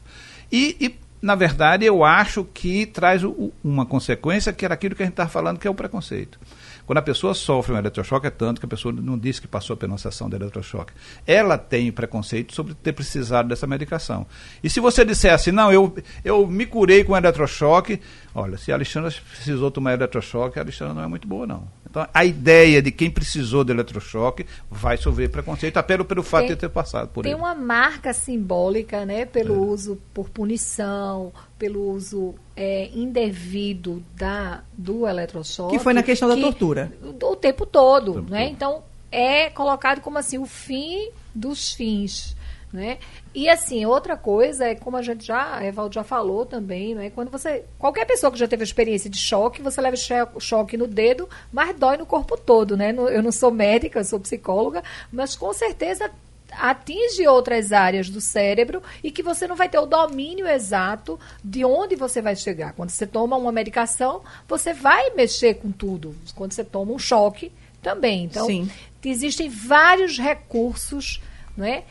E, 0.50 0.78
e, 0.80 0.96
na 1.22 1.36
verdade, 1.36 1.84
eu 1.84 2.06
acho 2.06 2.46
que 2.54 2.86
traz 2.86 3.22
o- 3.26 3.52
uma 3.62 3.86
consequência 3.86 4.54
que 4.54 4.64
era 4.64 4.76
aquilo 4.76 4.96
que 4.96 5.04
a 5.04 5.06
gente 5.06 5.14
estava 5.14 5.30
falando, 5.30 5.60
que 5.60 5.68
é 5.68 5.70
o 5.70 5.76
preconceito. 5.76 6.40
Quando 6.86 7.00
a 7.00 7.02
pessoa 7.02 7.34
sofre 7.34 7.74
um 7.74 7.78
eletrochoque, 7.78 8.28
é 8.28 8.30
tanto 8.30 8.60
que 8.60 8.66
a 8.66 8.70
pessoa 8.70 8.94
não 8.94 9.18
disse 9.18 9.42
que 9.42 9.48
passou 9.48 9.76
pela 9.76 9.98
sessão 9.98 10.30
de 10.30 10.36
eletrochoque. 10.36 10.94
Ela 11.26 11.58
tem 11.58 11.92
preconceito 11.92 12.54
sobre 12.54 12.74
ter 12.76 12.94
precisado 12.94 13.50
dessa 13.50 13.66
medicação. 13.66 14.28
E 14.64 14.70
se 14.70 14.80
você 14.80 15.04
disser 15.04 15.34
assim, 15.34 15.52
não, 15.52 15.72
eu, 15.74 15.96
eu 16.24 16.46
me 16.48 16.66
curei 16.66 17.04
com 17.04 17.18
eletrochoque, 17.18 18.00
olha, 18.34 18.58
se 18.58 18.72
a 18.72 18.76
Alexandra 18.76 19.12
precisou 19.32 19.72
tomar 19.72 19.94
eletrochoque, 19.94 20.60
a 20.60 20.62
Alexandra 20.62 20.94
não 20.94 21.04
é 21.04 21.08
muito 21.08 21.28
boa, 21.28 21.48
não. 21.48 21.68
Então, 21.90 22.06
a 22.14 22.26
ideia 22.26 22.82
de 22.82 22.92
quem 22.92 23.10
precisou 23.10 23.64
de 23.64 23.72
eletrochoque 23.72 24.46
vai 24.70 24.98
sofrer 24.98 25.30
preconceito, 25.30 25.78
até 25.78 25.98
pelo, 26.04 26.22
fato 26.22 26.42
Tem- 26.42 26.50
de 26.50 26.56
ter 26.58 26.70
passado 26.70 27.08
por 27.08 27.24
Tem 27.24 27.32
ele. 27.32 27.40
uma 27.42 27.56
marca 27.56 28.14
simbólica, 28.14 29.06
né, 29.06 29.26
pelo 29.26 29.56
É. 29.56 29.58
uso 29.58 29.98
por 30.14 30.30
punição, 30.30 31.32
pelo 31.58 31.90
uso 31.92 32.36
é, 32.56 32.90
indevido 32.94 34.04
da, 34.16 34.64
do 34.78 35.08
eletrochoque. 35.08 35.78
Que 35.78 35.84
foi 35.84 35.94
na 35.94 36.04
questão 36.04 36.28
da 36.28 36.36
que- 36.36 36.42
tortura. 36.42 36.92
O, 37.22 37.36
tempo 37.36 37.66
todo, 37.66 38.14
tempo 38.16 38.30
né? 38.32 38.44
todo. 38.46 38.52
Então, 38.54 38.84
é 39.12 39.50
colocado 39.50 40.02
como 40.02 40.18
assim, 40.18 40.38
o 40.38 40.46
fim 40.46 41.10
dos 41.34 41.74
fins. 41.74 42.36
Né? 42.74 42.98
E 43.34 43.48
assim, 43.48 43.86
outra 43.86 44.18
coisa 44.18 44.66
é 44.66 44.76
como 44.76 44.98
a 44.98 45.02
gente 45.02 45.26
já, 45.26 45.56
a 45.56 45.66
Evaldo 45.66 45.96
já 45.96 46.04
falou 46.04 46.46
também, 46.46 46.94
né? 46.94 47.10
Quando 47.10 47.32
você. 47.32 47.64
Qualquer 47.80 48.04
pessoa 48.06 48.30
que 48.30 48.38
já 48.38 48.50
teve 48.50 48.64
a 48.64 48.66
experiência 48.66 49.10
de 49.10 49.18
choque, 49.18 49.62
você 49.62 49.80
leva 49.80 49.96
cho- 49.96 50.40
choque 50.42 50.76
no 50.76 50.86
dedo, 50.86 51.30
mas 51.54 51.74
dói 51.80 51.96
no 51.96 52.06
corpo 52.06 52.36
todo, 52.36 52.76
né? 52.76 52.92
No- 52.92 53.08
Eu 53.08 53.24
não 53.24 53.32
sou 53.32 53.50
médica, 53.50 54.00
eu 54.00 54.04
sou 54.04 54.20
psicóloga, 54.20 54.84
mas 55.10 55.38
com 55.38 55.54
certeza 55.54 56.12
atinge 56.60 57.28
outras 57.28 57.72
áreas 57.72 58.10
do 58.10 58.22
cérebro 58.22 58.82
e 59.04 59.12
que 59.12 59.24
você 59.24 59.48
não 59.48 59.56
vai 59.56 59.70
ter 59.70 59.80
o 59.80 59.86
domínio 59.86 60.48
exato 60.48 61.20
de 61.44 61.64
onde 61.64 61.96
você 61.96 62.22
vai 62.22 62.36
chegar. 62.36 62.74
Quando 62.74 62.90
você 62.90 63.06
toma 63.06 63.38
uma 63.38 63.52
medicação, 63.52 64.22
você 64.48 64.74
vai 64.74 65.12
mexer 65.12 65.56
com 65.56 65.72
tudo. 65.72 66.16
Quando 66.36 66.54
você 66.54 66.64
toma 66.64 66.92
um 66.92 67.00
choque, 67.00 67.52
também. 67.86 68.24
Então, 68.24 68.48
Sim. 68.48 68.68
existem 69.04 69.48
vários 69.48 70.18
recursos, 70.18 71.22
né? 71.56 71.84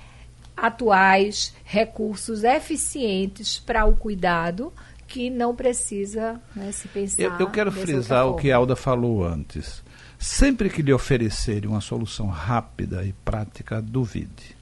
atuais, 0.57 1.53
recursos 1.65 2.45
eficientes 2.45 3.59
para 3.59 3.85
o 3.85 3.97
cuidado 3.97 4.73
que 5.07 5.29
não 5.29 5.55
precisa 5.55 6.41
né, 6.55 6.71
se 6.71 6.87
pensar. 6.89 7.23
Eu, 7.23 7.33
eu 7.39 7.51
quero 7.51 7.73
frisar 7.73 8.27
o 8.27 8.37
que 8.37 8.53
a. 8.53 8.57
Alda 8.57 8.77
falou 8.77 9.25
antes. 9.25 9.83
Sempre 10.19 10.71
que 10.71 10.81
lhe 10.81 10.93
oferecerem 10.93 11.69
uma 11.69 11.81
solução 11.81 12.29
rápida 12.29 13.05
e 13.05 13.13
prática, 13.25 13.83
duvide. 13.83 14.57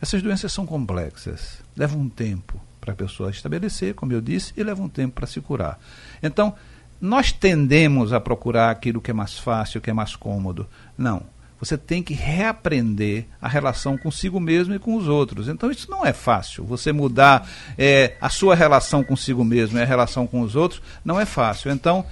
Essas 0.00 0.22
doenças 0.22 0.52
são 0.52 0.66
complexas, 0.66 1.62
levam 1.76 2.00
um 2.00 2.08
tempo 2.08 2.60
para 2.80 2.92
a 2.92 2.96
pessoa 2.96 3.30
estabelecer, 3.30 3.94
como 3.94 4.12
eu 4.12 4.20
disse, 4.20 4.52
e 4.56 4.62
levam 4.62 4.86
um 4.86 4.88
tempo 4.88 5.14
para 5.14 5.26
se 5.26 5.40
curar. 5.40 5.78
Então, 6.22 6.54
nós 7.00 7.32
tendemos 7.32 8.12
a 8.12 8.20
procurar 8.20 8.70
aquilo 8.70 9.00
que 9.00 9.10
é 9.10 9.14
mais 9.14 9.38
fácil, 9.38 9.80
que 9.80 9.90
é 9.90 9.92
mais 9.92 10.16
cômodo. 10.16 10.66
Não. 10.96 11.22
Você 11.58 11.78
tem 11.78 12.02
que 12.02 12.12
reaprender 12.12 13.26
a 13.40 13.48
relação 13.48 13.96
consigo 13.96 14.38
mesmo 14.38 14.74
e 14.74 14.78
com 14.78 14.94
os 14.94 15.08
outros. 15.08 15.48
Então 15.48 15.70
isso 15.70 15.90
não 15.90 16.04
é 16.04 16.12
fácil. 16.12 16.64
Você 16.64 16.92
mudar 16.92 17.48
é, 17.78 18.14
a 18.20 18.28
sua 18.28 18.54
relação 18.54 19.02
consigo 19.02 19.42
mesmo 19.42 19.78
e 19.78 19.82
a 19.82 19.86
relação 19.86 20.26
com 20.26 20.42
os 20.42 20.54
outros 20.54 20.82
não 21.04 21.18
é 21.18 21.24
fácil. 21.24 21.70
Então, 21.70 22.04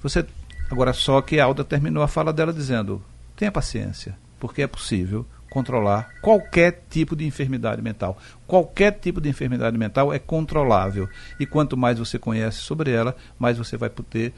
você. 0.00 0.24
Agora 0.70 0.92
só 0.92 1.20
que 1.20 1.40
a 1.40 1.44
Alda 1.44 1.64
terminou 1.64 2.04
a 2.04 2.08
fala 2.08 2.32
dela 2.32 2.52
dizendo: 2.52 3.02
tenha 3.34 3.50
paciência, 3.50 4.16
porque 4.38 4.62
é 4.62 4.66
possível 4.66 5.26
controlar 5.54 6.10
qualquer 6.20 6.82
tipo 6.90 7.14
de 7.14 7.24
enfermidade 7.24 7.80
mental. 7.80 8.18
Qualquer 8.44 8.90
tipo 8.90 9.20
de 9.20 9.28
enfermidade 9.28 9.78
mental 9.78 10.12
é 10.12 10.18
controlável. 10.18 11.08
E 11.38 11.46
quanto 11.46 11.76
mais 11.76 11.96
você 11.96 12.18
conhece 12.18 12.58
sobre 12.58 12.90
ela, 12.90 13.14
mais 13.38 13.56
você 13.56 13.76
vai 13.76 13.88
poder 13.88 14.34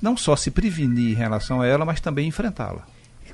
não 0.00 0.16
só 0.16 0.34
se 0.34 0.50
prevenir 0.50 1.10
em 1.10 1.14
relação 1.14 1.60
a 1.60 1.66
ela, 1.66 1.84
mas 1.84 2.00
também 2.00 2.26
enfrentá-la. 2.26 2.86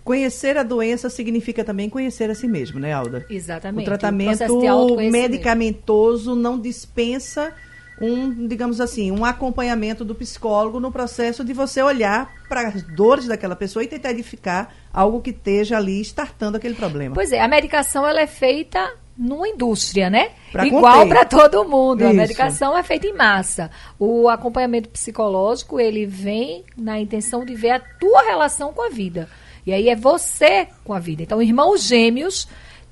Conhecer 0.02 0.56
a 0.56 0.64
doença 0.64 1.08
significa 1.08 1.62
também 1.62 1.88
conhecer 1.88 2.28
a 2.30 2.34
si 2.34 2.48
mesmo, 2.48 2.80
né, 2.80 2.92
Alda? 2.92 3.24
Exatamente. 3.30 3.82
O 3.82 3.84
tratamento 3.84 4.96
medicamentoso 4.96 6.34
não 6.34 6.58
dispensa 6.58 7.54
um, 8.00 8.46
digamos 8.46 8.80
assim, 8.80 9.10
um 9.10 9.24
acompanhamento 9.24 10.04
do 10.04 10.14
psicólogo 10.14 10.80
no 10.80 10.90
processo 10.90 11.44
de 11.44 11.52
você 11.52 11.82
olhar 11.82 12.32
para 12.48 12.68
as 12.68 12.82
dores 12.82 13.26
daquela 13.26 13.54
pessoa 13.54 13.84
e 13.84 13.88
tentar 13.88 14.12
edificar 14.12 14.74
algo 14.92 15.20
que 15.20 15.30
esteja 15.30 15.76
ali 15.76 16.00
startando 16.00 16.56
aquele 16.56 16.74
problema. 16.74 17.14
Pois 17.14 17.30
é, 17.30 17.40
a 17.40 17.48
medicação 17.48 18.06
ela 18.06 18.20
é 18.20 18.26
feita 18.26 18.90
numa 19.16 19.46
indústria, 19.46 20.08
né? 20.08 20.30
Pra 20.50 20.66
Igual 20.66 21.06
para 21.06 21.26
todo 21.26 21.68
mundo. 21.68 22.00
Isso. 22.00 22.10
A 22.10 22.14
medicação 22.14 22.76
é 22.76 22.82
feita 22.82 23.06
em 23.06 23.14
massa. 23.14 23.70
O 23.98 24.30
acompanhamento 24.30 24.88
psicológico, 24.88 25.78
ele 25.78 26.06
vem 26.06 26.64
na 26.74 26.98
intenção 26.98 27.44
de 27.44 27.54
ver 27.54 27.70
a 27.70 27.80
tua 27.80 28.22
relação 28.22 28.72
com 28.72 28.82
a 28.82 28.88
vida. 28.88 29.28
E 29.66 29.74
aí 29.74 29.90
é 29.90 29.94
você 29.94 30.68
com 30.82 30.94
a 30.94 30.98
vida. 30.98 31.22
Então, 31.22 31.42
irmãos 31.42 31.82
gêmeos 31.82 32.48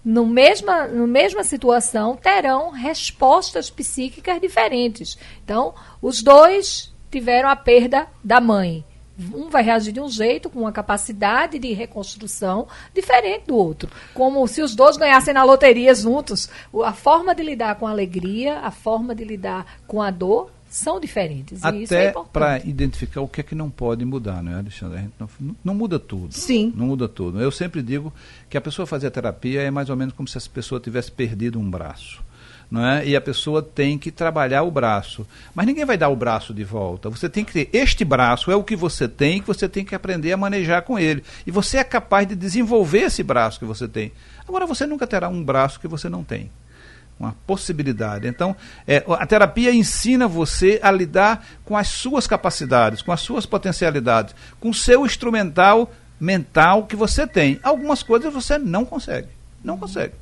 no 0.09 0.25
mesma, 0.25 0.87
no 0.87 1.07
mesma 1.07 1.45
situação, 1.45 2.17
terão 2.17 2.71
respostas 2.71 3.69
psíquicas 3.69 4.41
diferentes. 4.41 5.19
Então, 5.45 5.75
os 6.01 6.23
dois 6.23 6.91
tiveram 7.11 7.47
a 7.47 7.55
perda 7.55 8.07
da 8.25 8.41
mãe. 8.41 8.83
Um 9.35 9.51
vai 9.51 9.63
reagir 9.63 9.93
de 9.93 10.01
um 10.01 10.09
jeito, 10.09 10.49
com 10.49 10.61
uma 10.61 10.73
capacidade 10.73 11.59
de 11.59 11.75
reconstrução 11.75 12.67
diferente 12.95 13.49
do 13.49 13.57
outro. 13.57 13.91
Como 14.15 14.49
se 14.49 14.63
os 14.63 14.75
dois 14.75 14.97
ganhassem 14.97 15.35
na 15.35 15.45
loteria 15.45 15.95
juntos. 15.95 16.49
A 16.83 16.95
forma 16.95 17.35
de 17.35 17.43
lidar 17.43 17.75
com 17.75 17.87
a 17.87 17.91
alegria, 17.91 18.61
a 18.61 18.71
forma 18.71 19.15
de 19.15 19.25
lidar 19.25 19.79
com 19.87 20.01
a 20.01 20.11
dor 20.11 20.51
são 20.69 21.01
diferentes. 21.01 21.65
Até 21.65 22.07
é 22.07 22.15
para 22.33 22.59
identificar 22.59 23.21
o 23.21 23.29
que 23.29 23.41
é 23.41 23.45
que 23.45 23.55
não 23.55 23.71
pode 23.71 24.05
mudar, 24.05 24.43
não 24.43 24.53
é, 24.53 24.57
Alexandre? 24.57 24.99
A 24.99 25.01
gente 25.01 25.15
não, 25.19 25.57
não, 25.65 25.75
muda 25.75 25.99
tudo. 25.99 26.33
Sim. 26.35 26.73
Não 26.77 26.87
muda 26.87 27.09
tudo. 27.09 27.41
Eu 27.41 27.51
sempre 27.51 27.83
digo 27.83 28.13
que 28.51 28.57
a 28.57 28.61
pessoa 28.61 28.87
fazer 28.87 29.07
a 29.07 29.11
terapia 29.11 29.63
é 29.63 29.71
mais 29.71 29.89
ou 29.89 29.97
menos 29.97 30.15
como 30.15 30.29
se 30.29 30.37
essa 30.37 30.49
pessoa 30.51 30.81
tivesse 30.81 31.11
perdido 31.11 31.59
um 31.59 31.71
braço. 31.71 32.23
Não 32.71 32.87
é? 32.87 33.07
E 33.07 33.17
a 33.17 33.21
pessoa 33.21 33.63
tem 33.63 33.97
que 33.97 34.11
trabalhar 34.11 34.63
o 34.63 34.71
braço. 34.71 35.27
Mas 35.55 35.67
ninguém 35.67 35.87
vai 35.87 35.97
dar 35.97 36.11
o 36.11 36.17
braço 36.17 36.53
de 36.53 36.65
volta. 36.65 37.09
Você 37.09 37.27
tem 37.27 37.43
que 37.43 37.53
ter. 37.53 37.71
Este 37.73 38.05
braço 38.05 38.51
é 38.51 38.57
o 38.57 38.63
que 38.63 38.77
você 38.77 39.09
tem, 39.09 39.41
que 39.41 39.47
você 39.47 39.67
tem 39.67 39.87
que 39.87 39.95
aprender 39.95 40.33
a 40.33 40.37
manejar 40.37 40.83
com 40.83 40.99
ele. 40.99 41.25
E 41.47 41.51
você 41.51 41.79
é 41.79 41.85
capaz 41.85 42.29
de 42.29 42.37
desenvolver 42.37 43.05
esse 43.05 43.23
braço 43.23 43.59
que 43.59 43.65
você 43.65 43.89
tem. 43.89 44.13
Agora, 44.47 44.67
você 44.67 44.87
nunca 44.87 45.07
terá 45.07 45.31
um 45.31 45.43
braço 45.43 45.81
que 45.81 45.89
você 45.89 46.11
não 46.11 46.23
tem 46.23 46.51
uma 47.19 47.35
possibilidade. 47.47 48.29
Então, 48.29 48.55
é, 48.87 49.05
a 49.09 49.27
terapia 49.27 49.73
ensina 49.73 50.29
você 50.29 50.79
a 50.83 50.91
lidar 50.91 51.45
com 51.65 51.77
as 51.77 51.89
suas 51.89 52.27
capacidades, 52.27 53.03
com 53.03 53.13
as 53.13 53.21
suas 53.21 53.45
potencialidades, 53.45 54.35
com 54.61 54.71
o 54.71 54.75
seu 54.75 55.05
instrumental 55.05 55.93
mental 56.21 56.85
que 56.87 56.97
você 56.97 57.27
tem. 57.27 57.59
Algumas 57.63 58.03
coisas 58.03 58.33
você 58.33 58.59
não 58.59 58.85
consegue. 58.85 59.29
Não 59.63 59.77
consegue. 59.77 60.15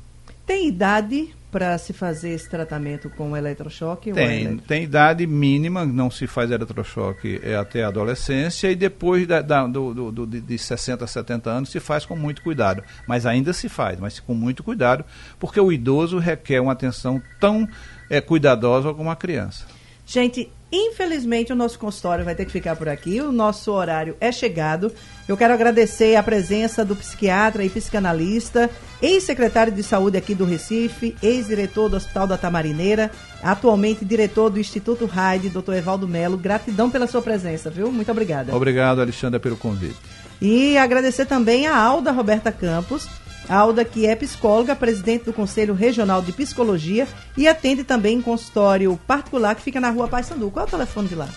Tem 0.45 0.67
idade 0.67 1.35
para 1.57 1.75
se 1.79 1.91
fazer 1.91 2.29
esse 2.29 2.47
tratamento 2.47 3.09
com 3.09 3.35
eletrochoque? 3.35 4.11
Tem, 4.13 4.57
tem 4.57 4.83
idade 4.83 5.25
mínima, 5.25 5.83
não 5.83 6.11
se 6.11 6.27
faz 6.27 6.51
eletrochoque 6.51 7.41
é 7.41 7.55
até 7.55 7.83
a 7.83 7.87
adolescência 7.87 8.69
e 8.69 8.75
depois 8.75 9.25
da, 9.25 9.41
da, 9.41 9.65
do, 9.65 10.11
do, 10.11 10.27
de 10.27 10.55
60 10.55 11.03
a 11.03 11.07
70 11.07 11.49
anos 11.49 11.69
se 11.69 11.79
faz 11.79 12.05
com 12.05 12.15
muito 12.15 12.43
cuidado. 12.43 12.83
Mas 13.07 13.25
ainda 13.25 13.53
se 13.53 13.67
faz, 13.67 13.99
mas 13.99 14.19
com 14.19 14.35
muito 14.35 14.63
cuidado, 14.63 15.03
porque 15.39 15.59
o 15.59 15.71
idoso 15.71 16.19
requer 16.19 16.59
uma 16.59 16.73
atenção 16.73 17.19
tão 17.39 17.67
é, 18.07 18.21
cuidadosa 18.21 18.93
como 18.93 19.09
a 19.09 19.15
criança. 19.15 19.65
Gente, 20.05 20.51
Infelizmente, 20.71 21.53
o 21.53 21.55
nosso 21.55 21.79
consultório 21.79 22.25
vai 22.25 22.35
ter 22.35 22.45
que 22.45 22.51
ficar 22.51 22.75
por 22.75 22.89
aqui. 22.89 23.21
O 23.21 23.31
nosso 23.31 23.71
horário 23.71 24.17
é 24.19 24.31
chegado. 24.31 24.91
Eu 25.27 25.37
quero 25.37 25.53
agradecer 25.53 26.15
a 26.15 26.23
presença 26.23 26.83
do 26.83 26.95
psiquiatra 26.95 27.63
e 27.63 27.69
psicanalista, 27.69 28.69
ex-secretário 29.01 29.71
de 29.71 29.81
saúde 29.81 30.17
aqui 30.17 30.35
do 30.35 30.43
Recife, 30.43 31.15
ex-diretor 31.23 31.89
do 31.89 31.95
Hospital 31.95 32.27
da 32.27 32.37
Tamarineira, 32.37 33.11
atualmente 33.41 34.03
diretor 34.03 34.49
do 34.49 34.59
Instituto 34.59 35.05
Raide, 35.05 35.49
doutor 35.49 35.75
Evaldo 35.75 36.07
Melo. 36.07 36.37
Gratidão 36.37 36.89
pela 36.89 37.07
sua 37.07 37.21
presença, 37.21 37.69
viu? 37.69 37.91
Muito 37.91 38.11
obrigada. 38.11 38.53
Obrigado, 38.53 38.99
Alexandre, 38.99 39.39
pelo 39.39 39.55
convite. 39.55 39.95
E 40.41 40.77
agradecer 40.77 41.25
também 41.25 41.65
a 41.65 41.77
Alda 41.77 42.11
Roberta 42.11 42.51
Campos 42.51 43.07
Alda, 43.49 43.85
que 43.85 44.05
é 44.05 44.15
psicóloga, 44.15 44.75
presidente 44.75 45.25
do 45.25 45.33
Conselho 45.33 45.73
Regional 45.73 46.21
de 46.21 46.31
Psicologia 46.31 47.07
e 47.37 47.47
atende 47.47 47.83
também 47.83 48.17
em 48.17 48.21
consultório 48.21 48.99
particular 49.07 49.55
que 49.55 49.61
fica 49.61 49.79
na 49.79 49.89
rua 49.89 50.07
Paysandu. 50.07 50.51
Qual 50.51 50.65
é 50.65 50.67
o 50.67 50.71
telefone 50.71 51.07
de 51.07 51.15
lá? 51.15 51.29